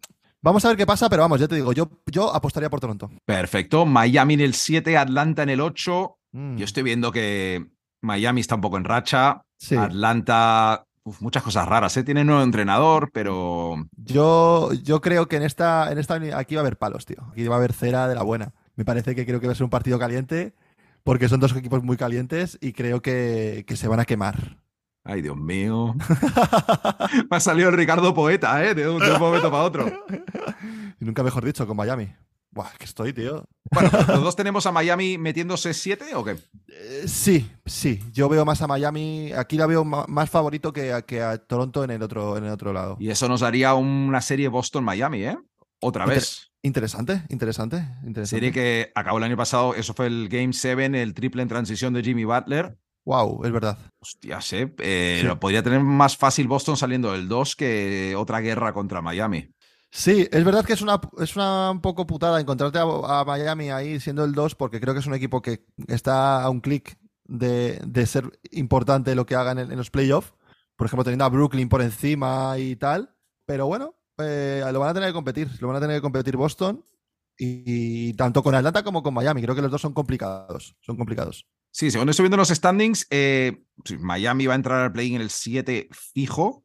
[0.45, 3.11] Vamos a ver qué pasa, pero vamos, ya te digo, yo, yo apostaría por Toronto.
[3.25, 3.87] Perfecto.
[3.87, 6.17] Miami en el 7, Atlanta en el 8.
[6.33, 7.65] Mm, Yo estoy viendo que
[8.03, 9.43] Miami está un poco en racha.
[9.57, 9.77] sí.
[9.77, 12.05] Atlanta, uf, muchas cosas raras, ¿eh?
[12.05, 16.65] Tiene nuevo entrenador, pero Yo, yo creo que en esta, en esta aquí va a
[16.65, 17.19] haber palos, tío.
[17.33, 18.53] Aquí va a haber cera de la buena.
[18.77, 20.55] Me parece que creo que va a ser un partido caliente,
[21.05, 24.59] porque son dos equipos muy calientes y creo que, que se van a quemar.
[25.05, 25.95] Ay, Dios mío.
[27.31, 28.75] Me ha salido el Ricardo Poeta, ¿eh?
[28.75, 29.87] De un, de un momento para otro.
[31.01, 32.15] Y nunca mejor dicho, con Miami.
[32.53, 33.45] Buah, que estoy, tío.
[33.71, 36.37] Bueno, ¿los dos tenemos a Miami metiéndose 7 o qué?
[36.69, 37.99] Eh, sí, sí.
[38.13, 39.33] Yo veo más a Miami.
[39.33, 42.51] Aquí la veo más favorito que a, que a Toronto en el otro, en el
[42.51, 42.97] otro lado.
[43.01, 45.39] Y eso nos daría una serie Boston-Miami, ¿eh?
[45.81, 46.49] Otra Inter- vez.
[46.65, 48.27] Interesante, interesante, interesante.
[48.37, 51.93] Serie que acabó el año pasado, eso fue el Game 7, el triple en transición
[51.95, 52.77] de Jimmy Butler.
[53.05, 53.79] Wow, es verdad.
[53.99, 55.27] Hostia, sé, eh, Sí.
[55.27, 59.49] lo podría tener más fácil Boston saliendo del 2 que otra guerra contra Miami.
[59.95, 64.01] Sí, es verdad que es una, es una un poco putada encontrarte a, Miami ahí
[64.01, 67.79] siendo el 2 porque creo que es un equipo que está a un clic de,
[67.87, 70.33] de ser importante lo que hagan en, los playoffs.
[70.77, 73.15] Por ejemplo, teniendo a Brooklyn por encima y tal.
[73.45, 75.51] Pero bueno, eh, lo van a tener que competir.
[75.61, 76.83] Lo van a tener que competir Boston.
[77.37, 79.43] Y, tanto con Atlanta como con Miami.
[79.43, 80.75] Creo que los dos son complicados.
[80.81, 81.47] Son complicados.
[81.71, 83.65] Sí, según estoy viendo los standings, eh,
[83.99, 86.65] Miami va a entrar al play en el 7 fijo.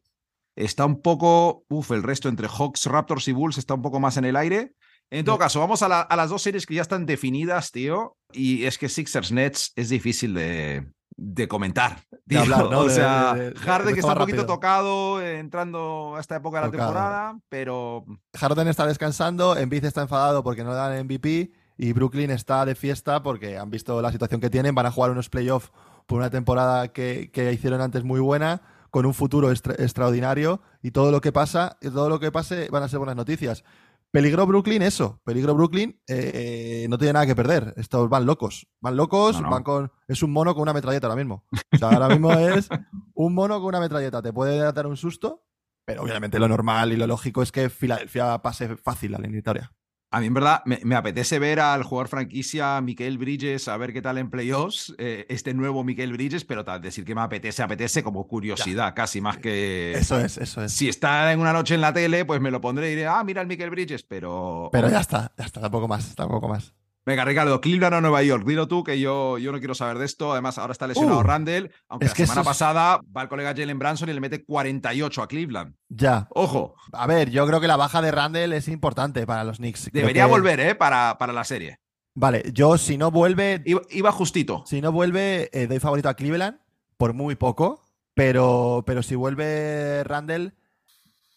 [0.58, 4.17] Está un poco, uff, el resto entre Hawks, Raptors y Bulls está un poco más
[4.17, 4.74] en el aire.
[5.10, 8.17] En todo caso, vamos a, la- a las dos series que ya están definidas, tío.
[8.34, 12.02] Y es que Sixers Nets es difícil de, de comentar.
[12.28, 12.41] tío.
[12.41, 12.80] hablar, ¿no?
[12.82, 14.56] O De- sea, de- de- Harden de que está un poquito rápido.
[14.56, 16.89] tocado, eh, entrando a esta época de la Tocado.
[16.89, 18.04] temporada, pero
[18.36, 22.76] Harden está descansando, Embiid está enfadado porque no le dan MVP y Brooklyn está de
[22.76, 25.72] fiesta porque han visto la situación que tienen, van a jugar unos playoffs
[26.08, 30.91] por una temporada que, que hicieron antes muy buena, con un futuro extra- extraordinario y
[30.91, 33.63] todo lo que pasa, todo lo que pase van a ser buenas noticias.
[34.10, 35.19] Peligro Brooklyn, eso.
[35.26, 37.73] Peligro Brooklyn, eh, no tiene nada que perder.
[37.76, 38.67] Estos van locos.
[38.82, 39.50] Van locos, No, no.
[39.50, 39.91] van con.
[40.08, 41.45] Es un mono con una metralleta ahora mismo.
[41.73, 42.69] O sea, ahora mismo es
[43.13, 44.21] un mono con una metralleta.
[44.21, 45.43] Te puede dar un susto,
[45.86, 49.73] pero obviamente lo normal y lo lógico es que Filadelfia pase fácil a la eliminatoria.
[50.10, 53.91] A mí, en verdad, me, me apetece ver al jugador franquicia Miquel Bridges, a ver
[53.91, 57.62] qué tal en playoffs, eh, este nuevo Miquel Bridges, pero tal, decir que me apetece,
[57.62, 59.91] apetece como curiosidad, casi más que...
[59.98, 60.72] Eso es, eso es.
[60.72, 63.22] Si está en una noche en la tele, pues me lo pondré y diré, ah,
[63.26, 64.70] mira el Miquel Bridges, pero...
[64.72, 66.74] Pero ya está, ya está, tampoco más, tampoco más.
[67.08, 70.04] Venga, Ricardo, Cleveland o Nueva York, dilo tú que yo, yo no quiero saber de
[70.04, 70.34] esto.
[70.34, 73.54] Además, ahora está lesionado Uh, Randall, aunque es la que semana pasada va el colega
[73.56, 75.74] Jalen Branson y le mete 48 a Cleveland.
[75.88, 76.28] Ya.
[76.32, 79.89] Ojo, A ver, yo creo que la baja de Randall es importante para los Knicks.
[79.93, 80.76] Debería que- volver, ¿eh?
[80.76, 81.80] Para, para la serie.
[82.13, 84.63] Vale, yo si no vuelve, Iba, iba justito.
[84.65, 86.60] si no vuelve, eh, doy favorito a Cleveland
[86.98, 90.56] por muy poco, pero, pero si vuelve Randall,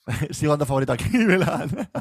[0.30, 1.88] sigo dando favorito a Cleveland.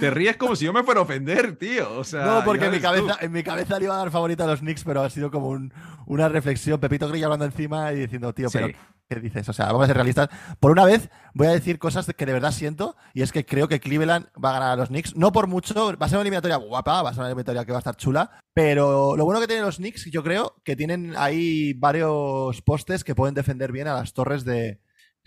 [0.00, 1.98] Te ríes como si yo me fuera a ofender, tío.
[1.98, 2.82] O sea, no, porque en mi, tú.
[2.82, 5.30] cabeza, en mi cabeza le iba a dar favorito a los Knicks, pero ha sido
[5.30, 5.72] como un-
[6.06, 6.80] una reflexión.
[6.80, 8.58] Pepito Grillo hablando encima y diciendo, tío, Sí.
[8.58, 8.78] pero
[9.12, 9.48] ¿Qué dices?
[9.48, 10.28] O sea, vamos a ser realistas.
[10.60, 13.66] Por una vez voy a decir cosas que de verdad siento y es que creo
[13.66, 15.16] que Cleveland va a ganar a los Knicks.
[15.16, 17.72] No por mucho, va a ser una eliminatoria guapa, va a ser una eliminatoria que
[17.72, 21.14] va a estar chula, pero lo bueno que tienen los Knicks, yo creo, que tienen
[21.18, 24.80] ahí varios postes que pueden defender bien a las torres de...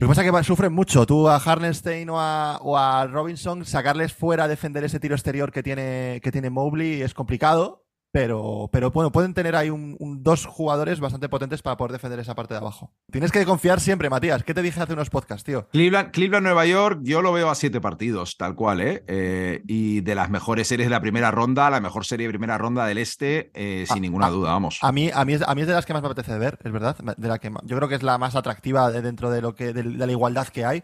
[0.04, 1.06] Lo que pasa es que sufren mucho.
[1.06, 5.64] Tú a Harnestein o a, o a Robinson, sacarles fuera defender ese tiro exterior que
[5.64, 7.83] tiene, que tiene Mobley es complicado.
[8.14, 12.20] Pero, pero bueno, pueden tener ahí un, un- dos jugadores bastante potentes para poder defender
[12.20, 12.92] esa parte de abajo.
[13.12, 14.44] Tienes que confiar siempre, Matías.
[14.44, 15.68] ¿Qué te dije hace unos podcasts, tío?
[15.72, 19.04] Cleveland, Cleveland, Nueva York, yo lo veo a siete partidos, tal cual, ¿eh?
[19.08, 22.60] Eh, y de las mejores series de la primera ronda, la mejor serie de primera
[22.60, 24.78] ronda del este, eh, sin ninguna duda, vamos.
[24.84, 26.60] A mí, a, mí es, a mí es de las que más me apetece ver,
[26.64, 26.96] es verdad.
[27.18, 29.74] De la que yo creo que es la más atractiva de- dentro de lo que
[29.74, 30.84] de, de la igualdad que hay,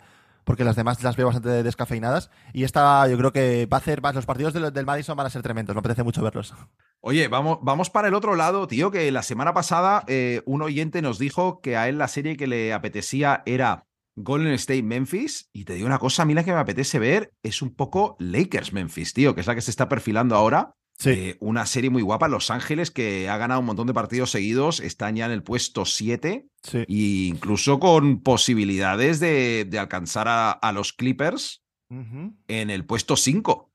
[0.49, 2.31] porque las demás las veo bastante descafeinadas.
[2.53, 4.15] Y esta yo creo que va a hacer más.
[4.15, 6.55] Los partidos del, del Madison van a ser tremendos, me apetece mucho verlos.
[7.01, 11.03] Oye, vamos, vamos para el otro lado, tío, que la semana pasada eh, un oyente
[11.03, 13.85] nos dijo que a él la serie que le apetecía era
[14.15, 15.51] Golden State Memphis.
[15.53, 18.15] Y te digo una cosa, a mí la que me apetece ver es un poco
[18.17, 20.73] Lakers Memphis, tío, que es la que se está perfilando ahora.
[21.05, 24.79] Eh, una serie muy guapa, Los Ángeles, que ha ganado un montón de partidos seguidos,
[24.81, 26.77] están ya en el puesto 7 sí.
[26.77, 33.69] e incluso con posibilidades de, de alcanzar a, a los Clippers en el puesto 5.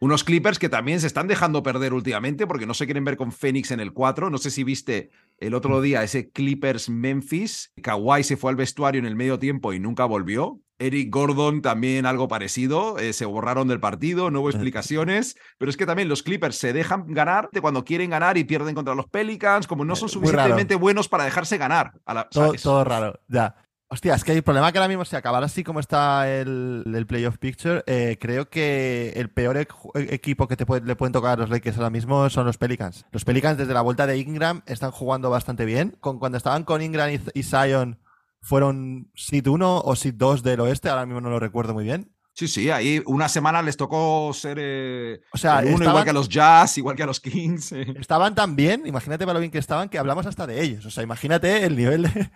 [0.00, 3.32] Unos Clippers que también se están dejando perder últimamente porque no se quieren ver con
[3.32, 4.30] Phoenix en el 4.
[4.30, 7.72] No sé si viste el otro día ese Clippers Memphis.
[7.82, 10.60] Kawhi se fue al vestuario en el medio tiempo y nunca volvió.
[10.78, 12.98] Eric Gordon también algo parecido.
[12.98, 15.36] eh, se borraron del partido, no hubo explicaciones.
[15.58, 18.74] Pero es que también los Clippers se dejan ganar de cuando quieren ganar y pierden
[18.74, 20.26] contra los Pelicans, como no son Eh, raro.
[20.26, 21.92] suficientemente buenos para dejarse ganar.
[22.06, 23.54] A la- Todo, todo raro, ya.
[23.90, 27.06] Hostia, es que el problema que ahora mismo se acabará así como está el, el
[27.06, 27.82] playoff picture.
[27.86, 29.66] eh, creo que el peor e-
[30.10, 33.06] equipo que te puede- le pueden tocar a los Lakers ahora mismo son los Pelicans.
[33.12, 35.96] Los Pelicans desde la vuelta de Ingram están jugando bastante bien.
[36.00, 37.98] Con, cuando estaban con Ingram y, y Zion
[38.40, 42.12] fueron seed 1 o seed 2 del oeste, ahora mismo no lo recuerdo muy bien.
[42.34, 46.04] Sí, sí, ahí una semana les tocó ser eh, O sea, el uno estaban- igual
[46.04, 47.72] que a los Jazz, igual que a los Kings.
[47.72, 47.94] eh.
[47.98, 50.86] Estaban tan bien, imagínate para lo bien que estaban, que hablamos hasta de ellos.
[50.86, 52.30] O sea, imagínate el nivel de,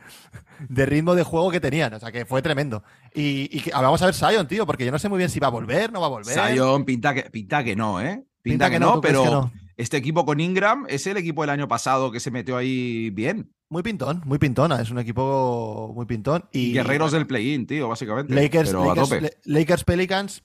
[0.69, 1.95] de ritmo de juego que tenían.
[1.95, 2.83] O sea, que fue tremendo.
[3.15, 5.38] Y, y que, vamos a ver Sion, tío, porque yo no sé muy bien si
[5.38, 6.35] va a volver, no va a volver.
[6.35, 8.25] Zion pinta que, pinta que no, ¿eh?
[8.43, 9.53] Pinta, Pinta que, que no, no, ¿tú crees pero que no?
[9.83, 13.53] Este equipo con Ingram es el equipo del año pasado que se metió ahí bien.
[13.68, 14.81] Muy pintón, muy pintona.
[14.81, 16.45] Es un equipo muy pintón.
[16.53, 18.35] Y Guerreros del play-in, tío, básicamente.
[18.35, 20.42] Lakers, Lakers, Lakers Pelicans.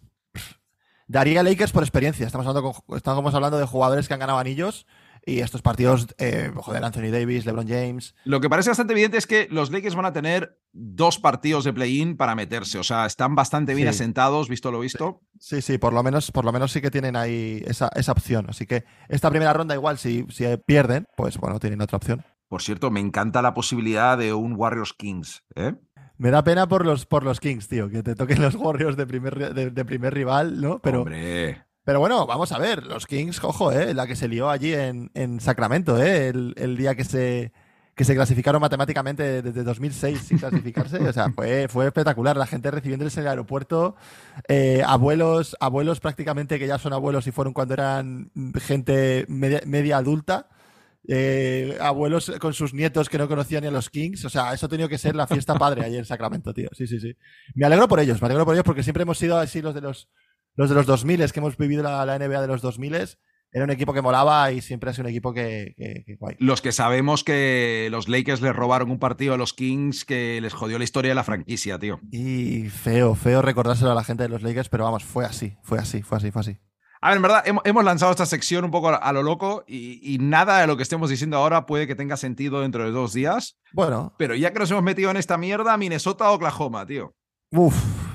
[1.08, 2.26] Daría Lakers por experiencia.
[2.26, 4.86] Estamos hablando, con- estamos hablando de jugadores que han ganado anillos.
[5.30, 8.16] Y estos partidos, eh, joder, Anthony Davis, LeBron James.
[8.24, 11.74] Lo que parece bastante evidente es que los Lakers van a tener dos partidos de
[11.74, 12.80] play-in para meterse.
[12.80, 13.96] O sea, están bastante bien Sí.
[13.96, 15.20] asentados, visto lo visto.
[15.38, 18.46] Sí, sí, por lo menos, por lo menos sí que tienen ahí esa, esa opción.
[18.48, 22.24] Así que esta primera ronda, igual, si, si pierden, pues bueno, tienen otra opción.
[22.48, 25.44] Por cierto, me encanta la posibilidad de un Warriors Kings.
[25.56, 25.74] ¿eh?
[26.18, 29.06] Me da pena por los, por los Kings, tío, que te toquen los Warriors de
[29.06, 30.80] primer, ri- de, de primer rival, ¿no?
[30.80, 31.66] Pero, Hombre.
[31.88, 33.94] Pero bueno, vamos a ver, los Kings, ojo, ¿eh?
[33.94, 36.28] La que se lió allí en, en Sacramento, ¿eh?
[36.28, 37.54] El, día que se,
[37.96, 40.98] que se clasificaron matemáticamente desde 2006 sin clasificarse.
[40.98, 42.36] O sea, fue, fue espectacular.
[42.36, 43.96] La gente recibiéndoles en el aeropuerto.
[44.50, 49.98] eh, abuelos, abuelos prácticamente que ya son abuelos y fueron cuando eran gente media, media
[49.98, 50.50] adulta.
[51.08, 54.26] eh, abuelos con sus nietos que no conocían ni a los Kings.
[54.26, 56.70] O sea, eso ha tenido que ser la fiesta padre allí en Sacramento, tío.
[56.74, 57.16] Sí, sí, sí.
[57.56, 59.82] Me alegro por ellos, me alegro por ellos porque siempre hemos sido así los de
[59.82, 60.10] los,
[60.58, 62.96] los de los 2000 que hemos vivido la, la NBA de los 2000
[63.54, 66.36] Era un equipo que molaba y siempre ha sido un equipo que, que- que guay.
[66.40, 70.54] Los que sabemos que los Lakers les robaron un partido a los Kings que les
[70.54, 72.02] jodió la historia de la franquicia, tío.
[72.12, 75.80] Y feo, feo recordárselo a la gente de los Lakers, pero vamos, fue así, fue
[75.80, 76.58] así, fue así, fue así.
[77.00, 80.18] A ver, en verdad, hemos, lanzado esta sección un poco a, lo loco y, y
[80.18, 83.60] nada de lo que estemos diciendo ahora puede que tenga sentido dentro de dos días.
[83.72, 87.14] Bueno, Pero ya que nos hemos metido en esta mierda, Minnesota, Oklahoma, tío.
[87.52, 88.07] uff.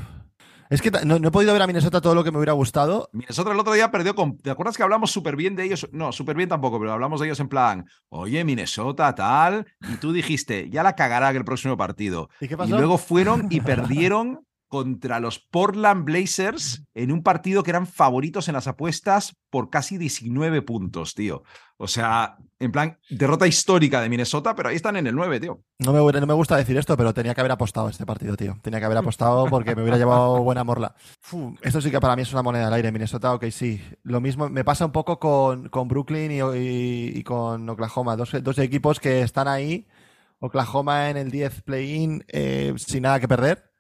[0.73, 3.11] Es que no, no he podido ver a Minnesota todo lo que me hubiera gustado.
[3.13, 4.39] Minnesota el otro día perdió con.
[4.39, 5.87] ¿Te acuerdas que hablamos súper bien de ellos?
[5.93, 9.67] No, súper bien tampoco, pero hablamos de ellos en plan, oye, Minnesota, tal.
[9.93, 12.31] Y tú dijiste, ya la cagará en el próximo partido.
[12.41, 17.69] ¿Y qué Y luego fueron y perdieron contra los Portland Blazers en un partido que
[17.69, 21.43] eran favoritos en las apuestas por casi 19 puntos, tío.
[21.77, 25.61] O sea, en plan, derrota histórica de Minnesota, pero ahí están en el 9, tío.
[25.79, 28.57] No me, no me gusta decir esto, pero tenía que haber apostado este partido, tío.
[28.63, 30.95] Tenía que haber apostado porque me hubiera llevado buena morla.
[31.61, 32.91] Esto sí que para mí es una moneda al aire.
[32.93, 33.79] Minnesota, ok, sí.
[34.05, 38.17] Lo mismo me pasa un poco con, con Brooklyn y, y- y con Oklahoma.
[38.17, 39.87] Dos, dos equipos que están ahí.
[40.39, 43.72] Oklahoma en el 10 play-in eh, sin nada que perder.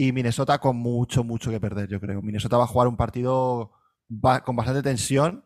[0.00, 2.22] Y Minnesota con mucho, mucho que perder, yo creo.
[2.22, 3.72] Minnesota va a jugar un partido
[4.44, 5.44] con bastante tensión.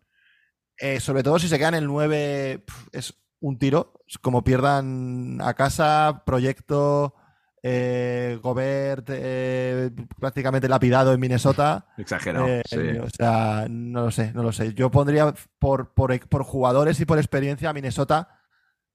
[0.77, 3.95] Eh, sobre todo si se quedan en el 9, pf, es un tiro.
[4.21, 7.15] Como pierdan a casa, proyecto,
[7.63, 11.87] eh, Gobert eh, prácticamente lapidado en Minnesota.
[11.97, 12.47] Exagerado.
[12.47, 12.77] Eh, sí.
[12.99, 14.75] O sea, no lo sé, no lo sé.
[14.75, 18.29] Yo pondría por, por, por jugadores y por experiencia a Minnesota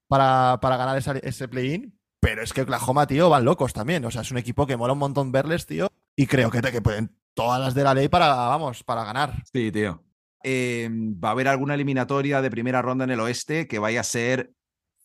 [0.08, 1.97] para, para ganar esa- ese play-in.
[2.28, 4.04] Pero es que Oklahoma, tío, van locos también.
[4.04, 5.88] O sea, es un equipo que mola un montón verles, tío.
[6.13, 9.42] Y creo que, que pueden todas las de la ley para, vamos, para ganar.
[9.54, 10.04] Sí, tío.
[10.44, 14.04] Eh, va a haber alguna eliminatoria de primera ronda en el oeste que vaya a
[14.04, 14.52] ser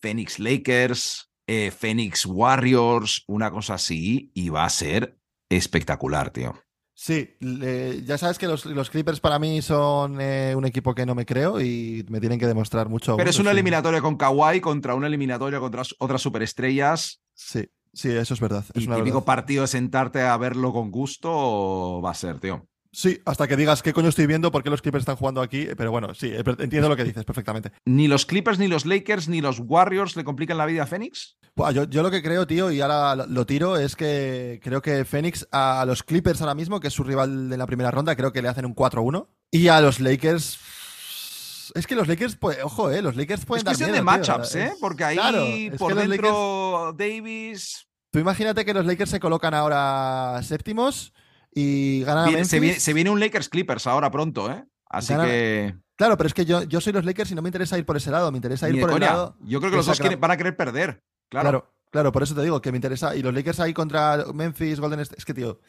[0.00, 5.16] Phoenix Lakers, eh, Phoenix Warriors, una cosa así, y va a ser
[5.48, 6.54] espectacular, tío.
[7.04, 7.30] Sí,
[8.06, 11.26] ya sabes que los, los Clippers para mí son eh, un equipo que no me
[11.26, 13.16] creo y me tienen que demostrar mucho.
[13.16, 13.56] Pero es una sí.
[13.56, 17.20] eliminatoria con Kawhi contra una eliminatoria contra otras superestrellas.
[17.34, 18.64] Sí, sí, eso es verdad.
[18.72, 19.26] Es Y una típico verdad.
[19.26, 22.68] partido de sentarte a verlo con gusto va a ser, tío.
[22.94, 25.66] Sí, hasta que digas qué coño estoy viendo, por qué los Clippers están jugando aquí.
[25.78, 27.72] Pero bueno, sí, eh, entiendo lo que dices perfectamente.
[27.86, 31.38] Ni los Clippers, ni los Lakers, ni los Warriors le complican la vida a Phoenix.
[31.56, 35.06] Buah, yo, yo lo que creo, tío, y ahora lo, tiro, es que creo que
[35.06, 38.32] Phoenix a los Clippers ahora mismo, que es su rival de la primera ronda, creo
[38.32, 39.26] que le hacen un 4-1.
[39.50, 40.58] Y a los Lakers.
[41.74, 44.54] Es que los Lakers, pues, ojo, eh, los Lakers pueden es dar miedo, de matchups,
[44.56, 44.72] ¿eh?
[44.78, 45.46] Porque ahí claro,
[45.78, 47.86] por dentro Davis.
[48.10, 51.14] Tú imagínate que los Lakers se colocan ahora séptimos
[51.54, 54.64] y ganan a Viene- se, viene, se viene un Lakers Clippers ahora pronto, ¿eh?
[54.86, 55.74] Así que.
[55.96, 57.96] Claro, pero es que yo, yo soy los Lakers y no me interesa ir por
[57.96, 59.06] ese lado, me interesa ir por el coña.
[59.10, 59.36] lado.
[59.40, 61.02] Yo creo que los dos quieren- van a querer perder.
[61.28, 61.48] Claro.
[61.48, 63.14] Claro, claro, por eso te digo que me interesa.
[63.16, 65.18] Y los Lakers ahí contra Memphis, Golden State.
[65.18, 65.60] Es que, tío,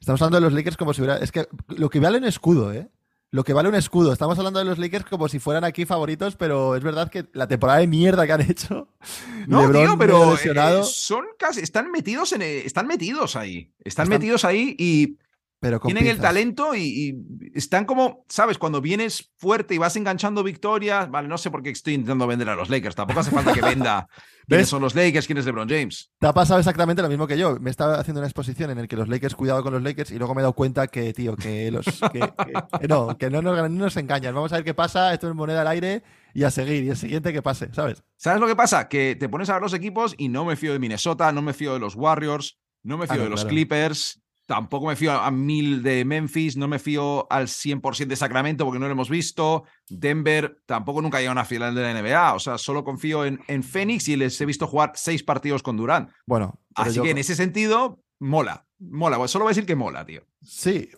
[0.00, 1.18] estamos hablando de los Lakers como si hubiera.
[1.18, 2.88] Es que lo que vale un escudo, ¿eh?
[3.30, 4.12] Lo que vale un escudo.
[4.12, 7.48] Estamos hablando de los Lakers como si fueran aquí favoritos, pero es verdad que la
[7.48, 8.88] temporada de mierda que han hecho.
[9.46, 11.60] No, LeBron tío, pero eh, son casi.
[11.60, 12.42] Están metidos en.
[12.42, 13.72] eh, Están metidos ahí.
[13.78, 15.18] Están, Están- metidos ahí y
[15.62, 17.14] pero tienen el talento y, y
[17.54, 18.58] están como, ¿sabes?
[18.58, 22.48] Cuando vienes fuerte y vas enganchando victorias, vale, no sé por qué estoy intentando vender
[22.48, 24.08] a los Lakers, tampoco hace falta que venda
[24.48, 26.10] quiénes son los Lakers, quién es LeBron James.
[26.18, 27.60] Te ha pasado exactamente lo mismo que yo.
[27.60, 30.18] Me estaba haciendo una exposición en el que los Lakers, cuidado con los Lakers, y
[30.18, 31.84] luego me he dado cuenta que, tío, que los.
[32.12, 34.34] Que, que- que no, que no nos, no nos engañan.
[34.34, 35.14] Vamos a ver qué pasa.
[35.14, 36.02] Esto es moneda al aire
[36.34, 36.82] y a seguir.
[36.82, 38.02] Y el siguiente que pase, ¿sabes?
[38.16, 38.88] ¿Sabes lo que pasa?
[38.88, 41.52] Que te pones a ver los equipos y no me fío de Minnesota, no me
[41.52, 43.50] fío de los Warriors, no me fío Ah, no, de los claro.
[43.50, 48.64] Clippers, tampoco me fío a mil de Memphis, no me fío al 100% de Sacramento
[48.64, 49.64] porque no lo hemos visto.
[49.88, 52.34] Denver tampoco nunca llega a una final de la NBA.
[52.34, 55.76] O sea, solo confío en, en Phoenix y les he visto jugar seis partidos con
[55.76, 56.10] Durant.
[56.26, 58.66] Bueno, Así yo- que en ese sentido, mola.
[58.78, 59.28] Mola.
[59.28, 60.22] Solo voy a decir que mola, tío.
[60.42, 60.90] Sí,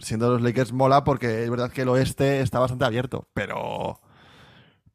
[0.00, 4.00] siendo los Lakers mola porque es verdad que el oeste está bastante abierto, pero.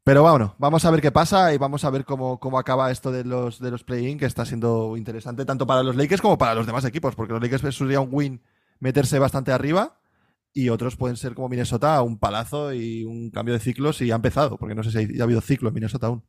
[0.03, 3.11] Pero bueno, vamos a ver qué pasa y vamos a ver cómo, cómo acaba esto
[3.11, 6.55] de los, de los play-in, que está siendo interesante tanto para los Lakers como para
[6.55, 8.41] los demás equipos, porque los Lakers sería un win
[8.79, 9.99] meterse bastante arriba
[10.53, 14.15] y otros pueden ser como Minnesota, un palazo y un cambio de ciclos y ha
[14.15, 16.23] empezado, porque no sé si ha habido ciclo en Minnesota aún.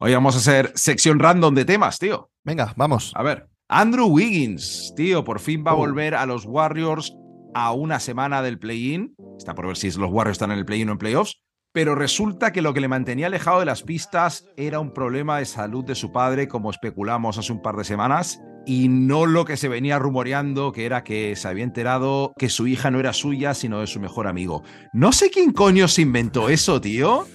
[0.00, 2.30] Hoy vamos a hacer sección random de temas, tío.
[2.44, 3.10] Venga, vamos.
[3.16, 5.78] A ver, Andrew Wiggins, tío, por fin va a Oh.
[5.78, 7.12] volver a los Warriors
[7.54, 9.14] a una semana del play-in.
[9.38, 11.40] Está por ver si los Warriors están en el play-in o en playoffs.
[11.72, 15.44] Pero resulta que lo que le mantenía alejado de las pistas era un problema de
[15.44, 19.56] salud de su padre, como especulamos hace un par de semanas, y no lo que
[19.56, 23.54] se venía rumoreando, que era que se había enterado que su hija no era suya,
[23.54, 24.62] sino de su mejor amigo.
[24.92, 27.26] No sé quién coño se inventó eso, tío.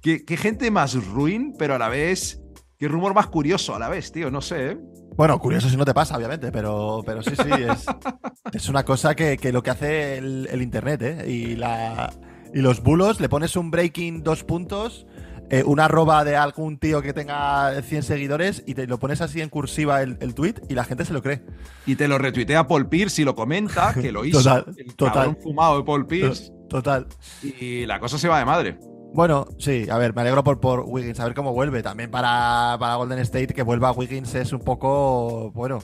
[0.00, 2.42] Qué, qué gente más ruin, pero a la vez,
[2.78, 4.78] qué rumor más curioso a la vez, tío, no sé, ¿eh?
[5.16, 7.86] Bueno, curioso si no te pasa, obviamente, pero, pero sí, sí, es,
[8.52, 11.30] es una cosa que, que lo que hace el, el Internet, ¿eh?
[11.30, 12.12] Y, la,
[12.54, 15.06] y los bulos, le pones un breaking dos puntos,
[15.50, 19.42] eh, una arroba de algún tío que tenga 100 seguidores y te lo pones así
[19.42, 21.42] en cursiva el, el tweet y la gente se lo cree.
[21.84, 24.38] Y te lo retuitea Paul Pierce y lo comenta, que lo hizo.
[24.42, 25.36] Total, el total.
[25.42, 26.52] fumado de Paul Pierce.
[26.70, 27.06] Total.
[27.42, 28.78] Y la cosa se va de madre.
[29.14, 31.82] Bueno, sí, a ver, me alegro por, por Wiggins, a ver cómo vuelve.
[31.82, 35.80] También para, para Golden State, que vuelva Wiggins es un poco, bueno,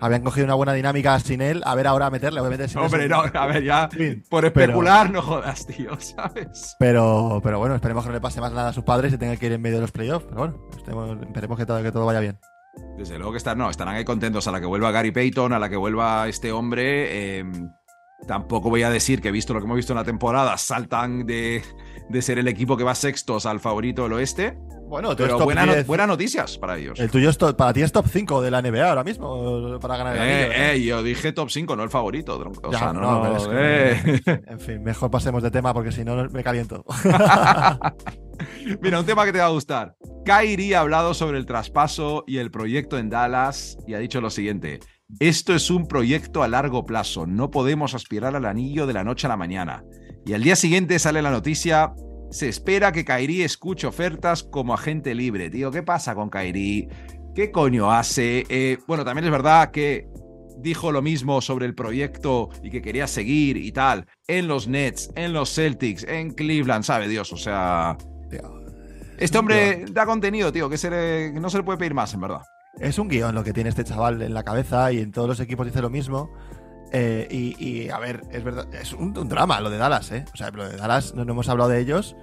[0.00, 2.68] habían cogido una buena dinámica sin él, a ver ahora meterle, obviamente.
[2.68, 6.76] sin Hombre, eso- no, a ver, ya Sí, por pero- especular no jodas, tío, ¿sabes?
[6.78, 9.36] Pero, pero bueno, esperemos que no le pase más nada a sus padres y tenga
[9.36, 10.26] que ir en medio de los playoffs.
[10.28, 12.38] Pero bueno, estemos- esperemos que todo, que todo vaya bien.
[12.98, 15.58] Desde luego que están, no, estarán ahí contentos a la que vuelva Gary Payton, a
[15.58, 17.38] la que vuelva este hombre.
[17.40, 17.44] eh,
[18.26, 21.62] tampoco voy a decir que visto lo que hemos visto en la temporada, saltan de,
[22.08, 24.58] de ser el equipo que va sextos al favorito del oeste.
[24.88, 25.86] Bueno, Pero top buena no- 10.
[25.86, 26.98] buenas noticias para ellos.
[26.98, 29.98] El tuyo es top- para ti es top 5 de la NBA ahora mismo para
[29.98, 30.46] ganar el ¿eh?
[30.46, 32.38] Eh, eh, yo dije top 5, no el favorito.
[32.62, 34.42] O Ya, sea, no, no, es que- eh.
[34.46, 36.84] En fin, mejor pasemos de tema porque si no me caliento.
[38.80, 39.96] Mira, un tema que te va a gustar.
[40.24, 44.30] Kyrie ha hablado sobre el traspaso y el proyecto en Dallas y ha dicho lo
[44.30, 44.80] siguiente.
[45.20, 47.26] Esto es un proyecto a largo plazo.
[47.26, 49.84] No podemos aspirar al anillo de la noche a la mañana.
[50.28, 51.94] Y al día siguiente sale la noticia.
[52.30, 55.48] Se espera que Kyrie escuche ofertas como agente libre.
[55.48, 56.86] Tío, ¿qué pasa con Kyrie?
[57.34, 58.44] ¿Qué coño hace?
[58.50, 60.06] Eh, bueno, también es verdad que
[60.58, 64.04] dijo lo mismo sobre el proyecto y que quería seguir y tal.
[64.26, 67.32] En los Nets, en los Celtics, en Cleveland, sabe Dios.
[67.32, 67.96] O sea.
[69.18, 72.12] Este hombre da contenido, tío, que, se le- que no se le puede pedir más,
[72.12, 72.42] en verdad.
[72.78, 75.40] Es un guion lo que tiene este chaval en la cabeza y en todos los
[75.40, 76.30] equipos dice lo mismo.
[76.92, 80.24] Eh, y, y, a ver, es verdad, es un, drama lo de Dallas, ¿eh?
[80.32, 82.16] O sea, lo de Dallas no, hemos hablado de ellos,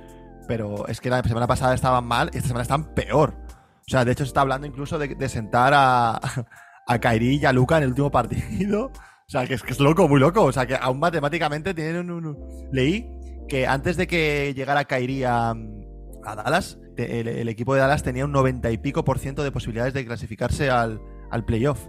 [0.48, 3.36] pero es que la semana pasada estaban mal y esta semana están peor.
[3.88, 6.20] O sea, de hecho se está hablando incluso de, sentar a,
[6.88, 8.92] a Kairi y a Luca en el último partido.
[9.28, 10.44] O sea, que es, que es loco, muy loco.
[10.44, 12.38] O sea, que aún matemáticamente tienen un,
[12.72, 13.08] Leí
[13.48, 15.54] que antes de que llegara Kairi a,
[16.24, 19.94] Dallas, el, el equipo de Dallas tenía un 90 y pico por ciento de posibilidades
[19.94, 21.00] de clasificarse al,
[21.30, 21.80] al playoff.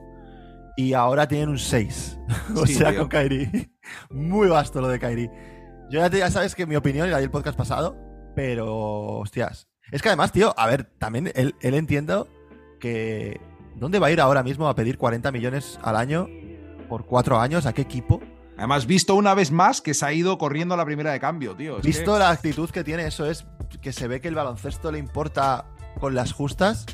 [0.76, 2.18] Y ahora tienen un 6.
[2.56, 3.00] o Sí, sea, tío.
[3.00, 3.72] con Kairi.
[4.10, 5.28] Muy vasto lo de Kairi.
[5.90, 7.96] Yo ya, te- ya sabes que mi opinión, y la di el podcast pasado,
[8.34, 9.68] pero hostias.
[9.92, 12.28] Es que además, tío, a ver, también él, él entiendo
[12.80, 13.40] que.
[13.76, 16.28] ¿Dónde va a ir ahora mismo a pedir 40 millones al año
[16.88, 17.66] por cuatro años?
[17.66, 18.20] ¿A qué equipo?
[18.56, 21.54] Además, visto una vez más que se ha ido corriendo a la primera de cambio,
[21.54, 21.76] tío.
[21.76, 23.46] Es que- Visto la actitud que tiene, eso es
[23.82, 25.66] que se ve que el baloncesto le importa
[26.00, 26.86] con las justas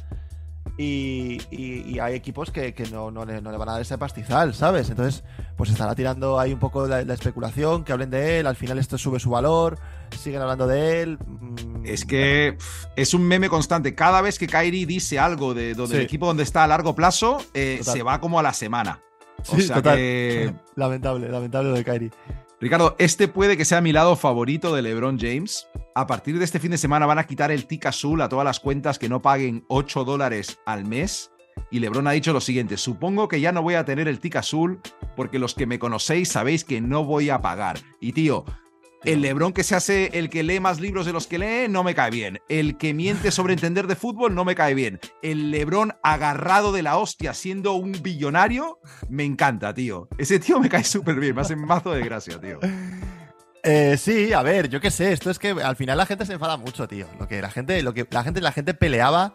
[0.78, 3.82] y, y- y hay equipos que, que no, no le, no le van a dar
[3.82, 4.88] ese pastizal, ¿sabes?
[4.90, 5.22] Entonces,
[5.56, 8.78] pues estará tirando ahí un poco la, la especulación, que hablen de él, al final
[8.78, 9.78] esto sube su valor,
[10.18, 11.18] siguen hablando de él.
[11.18, 12.56] mm, Es que
[12.96, 13.94] es un meme constante.
[13.94, 17.38] Cada vez que Kyrie dice algo de donde el equipo donde está a largo plazo,
[17.54, 19.00] eh, se va como a la semana.
[19.48, 19.96] O Sí, sea total.
[19.96, 22.10] que, Lamentable, lamentable lo de Kyrie.
[22.62, 25.66] Ricardo, este puede que sea mi lado favorito de LeBron James.
[25.96, 28.44] A partir de este fin de semana van a quitar el tic azul a todas
[28.44, 31.32] las cuentas que no paguen 8 dólares al mes.
[31.72, 34.36] Y LeBron ha dicho lo siguiente: Supongo que ya no voy a tener el tic
[34.36, 34.80] azul
[35.16, 37.80] porque los que me conocéis sabéis que no voy a pagar.
[37.98, 38.44] Y tío,
[39.04, 41.82] el LeBron que se hace el que lee más libros de los que lee no
[41.82, 42.40] me cae bien.
[42.48, 45.00] El que miente sobre entender de fútbol no me cae bien.
[45.22, 48.78] El LeBron agarrado de la hostia siendo un billonario
[49.08, 50.08] me encanta, tío.
[50.18, 52.60] Ese tío me cae súper bien, me hace mazo de gracia, tío.
[53.64, 56.32] Eh, sí, a ver, yo qué sé, esto es que al final la gente se
[56.32, 57.06] enfada mucho, tío.
[57.18, 59.34] Lo que la gente, lo que la gente, la gente peleaba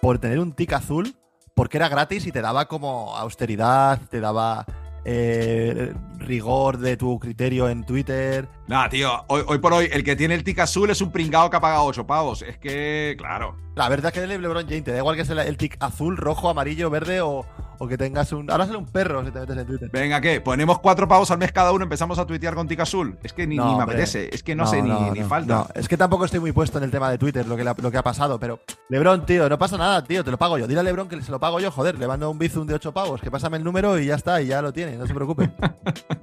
[0.00, 1.14] por tener un tic azul
[1.54, 4.66] porque era gratis y te daba como austeridad, te daba
[5.04, 5.92] eh,
[6.24, 8.48] rigor de tu criterio en Twitter.
[8.66, 11.50] Nah, tío, hoy, hoy por hoy el que tiene el tic azul es un pringao
[11.50, 12.42] que ha pagado 8 pavos.
[12.42, 13.56] Es que, claro.
[13.74, 16.16] La verdad es que el LeBron James te da igual que sea el tic azul,
[16.16, 17.44] rojo, amarillo, verde o,
[17.78, 18.48] o que tengas un.
[18.50, 19.90] Ahora sale un perro si te metes en Twitter.
[19.92, 20.40] Venga, ¿qué?
[20.40, 23.18] Ponemos 4 pavos al mes cada uno, empezamos a tuitear con tic azul.
[23.22, 23.96] Es que ni, No, ni me hombre.
[23.96, 24.32] apetece.
[24.32, 25.54] Es que no, sé, ni, ni falta.
[25.54, 25.68] no.
[25.74, 27.90] Es que tampoco estoy muy puesto en el tema de Twitter, lo que, la- lo
[27.90, 28.60] que ha pasado, pero.
[28.88, 30.66] Lebron, tío, no pasa nada, tío, te lo pago yo.
[30.68, 32.92] Dile a Lebron que se lo pago yo, joder, le mando un bizum de 8
[32.92, 35.50] pavos, que pásame el número y ya está, y ya lo tiene, no se preocupe.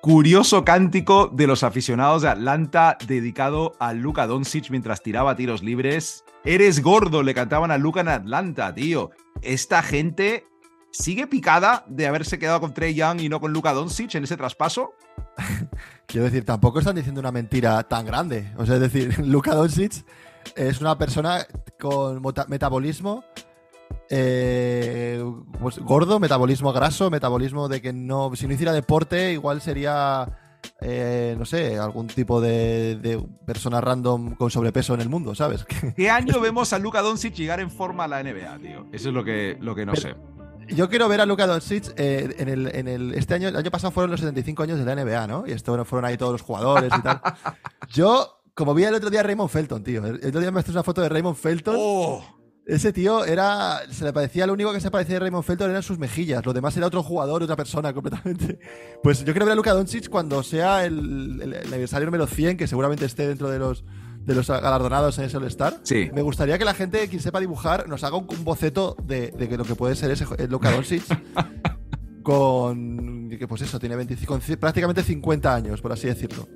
[0.00, 6.24] Curioso cántico de los aficionados de Atlanta dedicado a Luka Doncic mientras tiraba tiros libres.
[6.44, 9.10] Eres gordo, le cantaban a Luka en Atlanta, tío.
[9.42, 10.46] Esta gente
[10.90, 14.36] sigue picada de haberse quedado con Trey Young y no con Luka Doncic en ese
[14.36, 14.94] traspaso.
[16.06, 18.52] Quiero decir, tampoco están diciendo una mentira tan grande.
[18.56, 20.04] O sea, es decir, Luka Doncic
[20.56, 21.46] es una persona
[21.78, 23.24] con metabolismo
[24.14, 25.24] eh,
[25.58, 30.28] pues gordo, metabolismo graso, metabolismo de que no, si no hiciera deporte, igual sería,
[30.82, 35.64] eh, no sé, algún tipo de, de persona random con sobrepeso en el mundo, ¿sabes?
[35.96, 38.86] ¿Qué año vemos a Luka Doncic llegar en forma a la NBA, tío?
[38.92, 40.14] Eso es lo que, lo que no Pero- sé.
[40.76, 43.14] Yo quiero ver a Luka Doncic eh, en, el, en el.
[43.14, 45.44] Este año, el año pasado fueron los 75 años de la NBA, ¿no?
[45.46, 47.20] Y esto fueron ahí todos los jugadores y tal.
[47.92, 50.06] Yo, como vi el otro día a Raymond Felton, tío.
[50.06, 51.74] El otro día me mostraste una foto de Raymond Felton.
[51.78, 52.24] ¡Oh!
[52.64, 53.80] Ese tío era.
[53.90, 56.46] Se le parecía, lo único que se parecía de Raymond Felton eran sus mejillas.
[56.46, 58.58] Lo demás era otro jugador, otra persona completamente.
[59.02, 62.56] Pues yo quiero ver a Luka Doncic cuando sea el, el- el aniversario número 100,
[62.56, 63.84] que seguramente esté dentro de los,
[64.24, 65.80] de los galardonados en ese All-Star.
[65.82, 66.08] Sí.
[66.14, 69.48] Me gustaría que la gente, quien sepa dibujar, nos haga un, un boceto de, de
[69.48, 71.02] que lo que puede ser ese el Luka Doncic.
[72.22, 73.28] con.
[73.30, 76.48] que pues eso, tiene 25, con prácticamente 50 años, por así decirlo.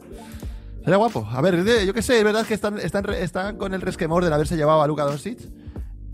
[0.85, 1.27] Sería guapo.
[1.29, 4.33] A ver, yo qué sé, es verdad que están, están, están con el resquemor de
[4.33, 5.41] haberse llevado a Luka Doncic.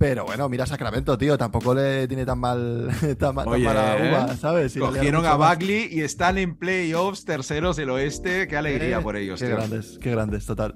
[0.02, 1.38] Pero bueno, mira Sacramento, tío.
[1.38, 2.88] Tampoco le tiene tan mal
[3.18, 4.10] tan, ma- tan Oye, mala ¿eh?
[4.10, 4.72] uva, ¿sabes?
[4.72, 5.36] Si Cogieron a.
[5.36, 8.48] Bagley y están en playoffs terceros del oeste.
[8.48, 9.54] Qué alegría Eh, por ellos, Qué tío.
[9.56, 10.74] grandes, qué grandes, total.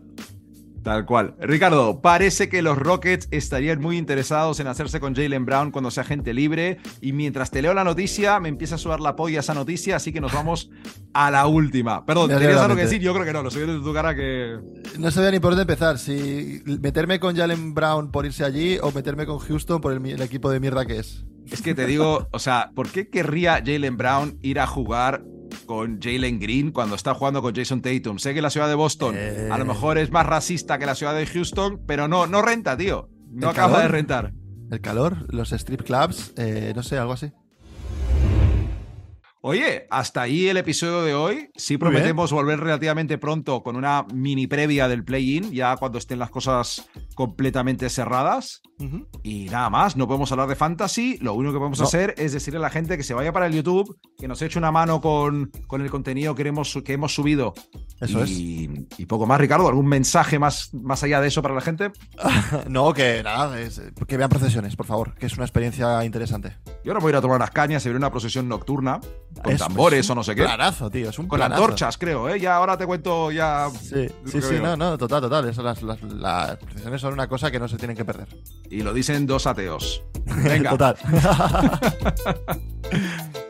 [0.86, 1.34] Tal cual.
[1.40, 6.04] Ricardo, parece que los Rockets estarían muy interesados en hacerse con Jalen Brown cuando sea
[6.04, 6.78] gente libre.
[7.00, 10.12] Y mientras te leo la noticia, me empieza a sudar la polla esa noticia, así
[10.12, 10.70] que nos vamos
[11.12, 12.06] a la última.
[12.06, 12.82] Perdón, ¿tenías algo que realmente.
[12.84, 13.00] decir?
[13.00, 14.60] Yo creo que no, lo estoy viendo en tu cara que.
[14.96, 15.98] No sabía ni por dónde empezar.
[15.98, 20.22] Si meterme con Jalen Brown por irse allí o meterme con Houston por el, el
[20.22, 21.26] equipo de mierda que es.
[21.50, 25.24] Es que te digo, o sea, ¿por qué querría Jalen Brown ir a jugar
[25.64, 28.18] con Jalen Green cuando está jugando con Jason Tatum?
[28.18, 29.48] Sé que la ciudad de Boston Eh.
[29.50, 32.76] a lo mejor es más racista que la ciudad de Houston, pero no, no renta,
[32.76, 33.08] tío.
[33.30, 33.82] No acaba calor.
[33.82, 34.32] de rentar.
[34.70, 37.32] El calor, los strip clubs, eh, no sé, algo así.
[39.42, 41.50] Oye, hasta ahí el episodio de hoy.
[41.54, 46.30] Sí prometemos volver relativamente pronto con una mini previa del play-in, ya cuando estén las
[46.30, 48.62] cosas completamente cerradas.
[49.22, 51.18] Y nada más, no podemos hablar de fantasy.
[51.20, 51.84] Lo único que podemos No.
[51.84, 54.58] hacer es decirle a la gente que se vaya para el YouTube, que nos eche
[54.58, 57.54] una mano con, con el contenido que hemos, que hemos subido.
[58.00, 59.68] Eso y, y poco más, Ricardo.
[59.68, 61.92] ¿Algún mensaje más, más allá de eso para la gente?
[62.68, 66.56] No, que nada, es- que vean procesiones, por favor, que es una experiencia interesante.
[66.84, 69.00] Yo ahora voy a ir a tomar unas cañas y ver una procesión nocturna
[69.42, 70.42] con Es- tambores es o no sé qué.
[70.44, 71.62] Planazo, tío, es un Con planazo.
[71.62, 72.40] antorchas, creo, ¿eh?
[72.40, 73.68] Ya ahora te cuento ya.
[73.82, 75.48] Sí, sí, no, no, total, total.
[75.48, 78.28] Eso, las, las, las procesiones son una cosa que no se tienen que perder.
[78.70, 80.02] Y lo dicen dos ateos.
[80.24, 80.96] Venga, Total.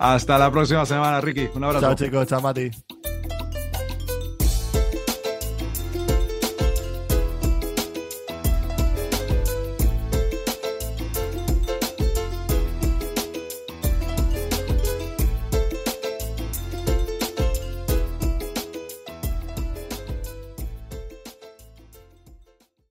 [0.00, 1.48] hasta la próxima semana, Ricky.
[1.54, 1.86] Un abrazo.
[1.86, 2.70] chao, chicos, chao, Mati.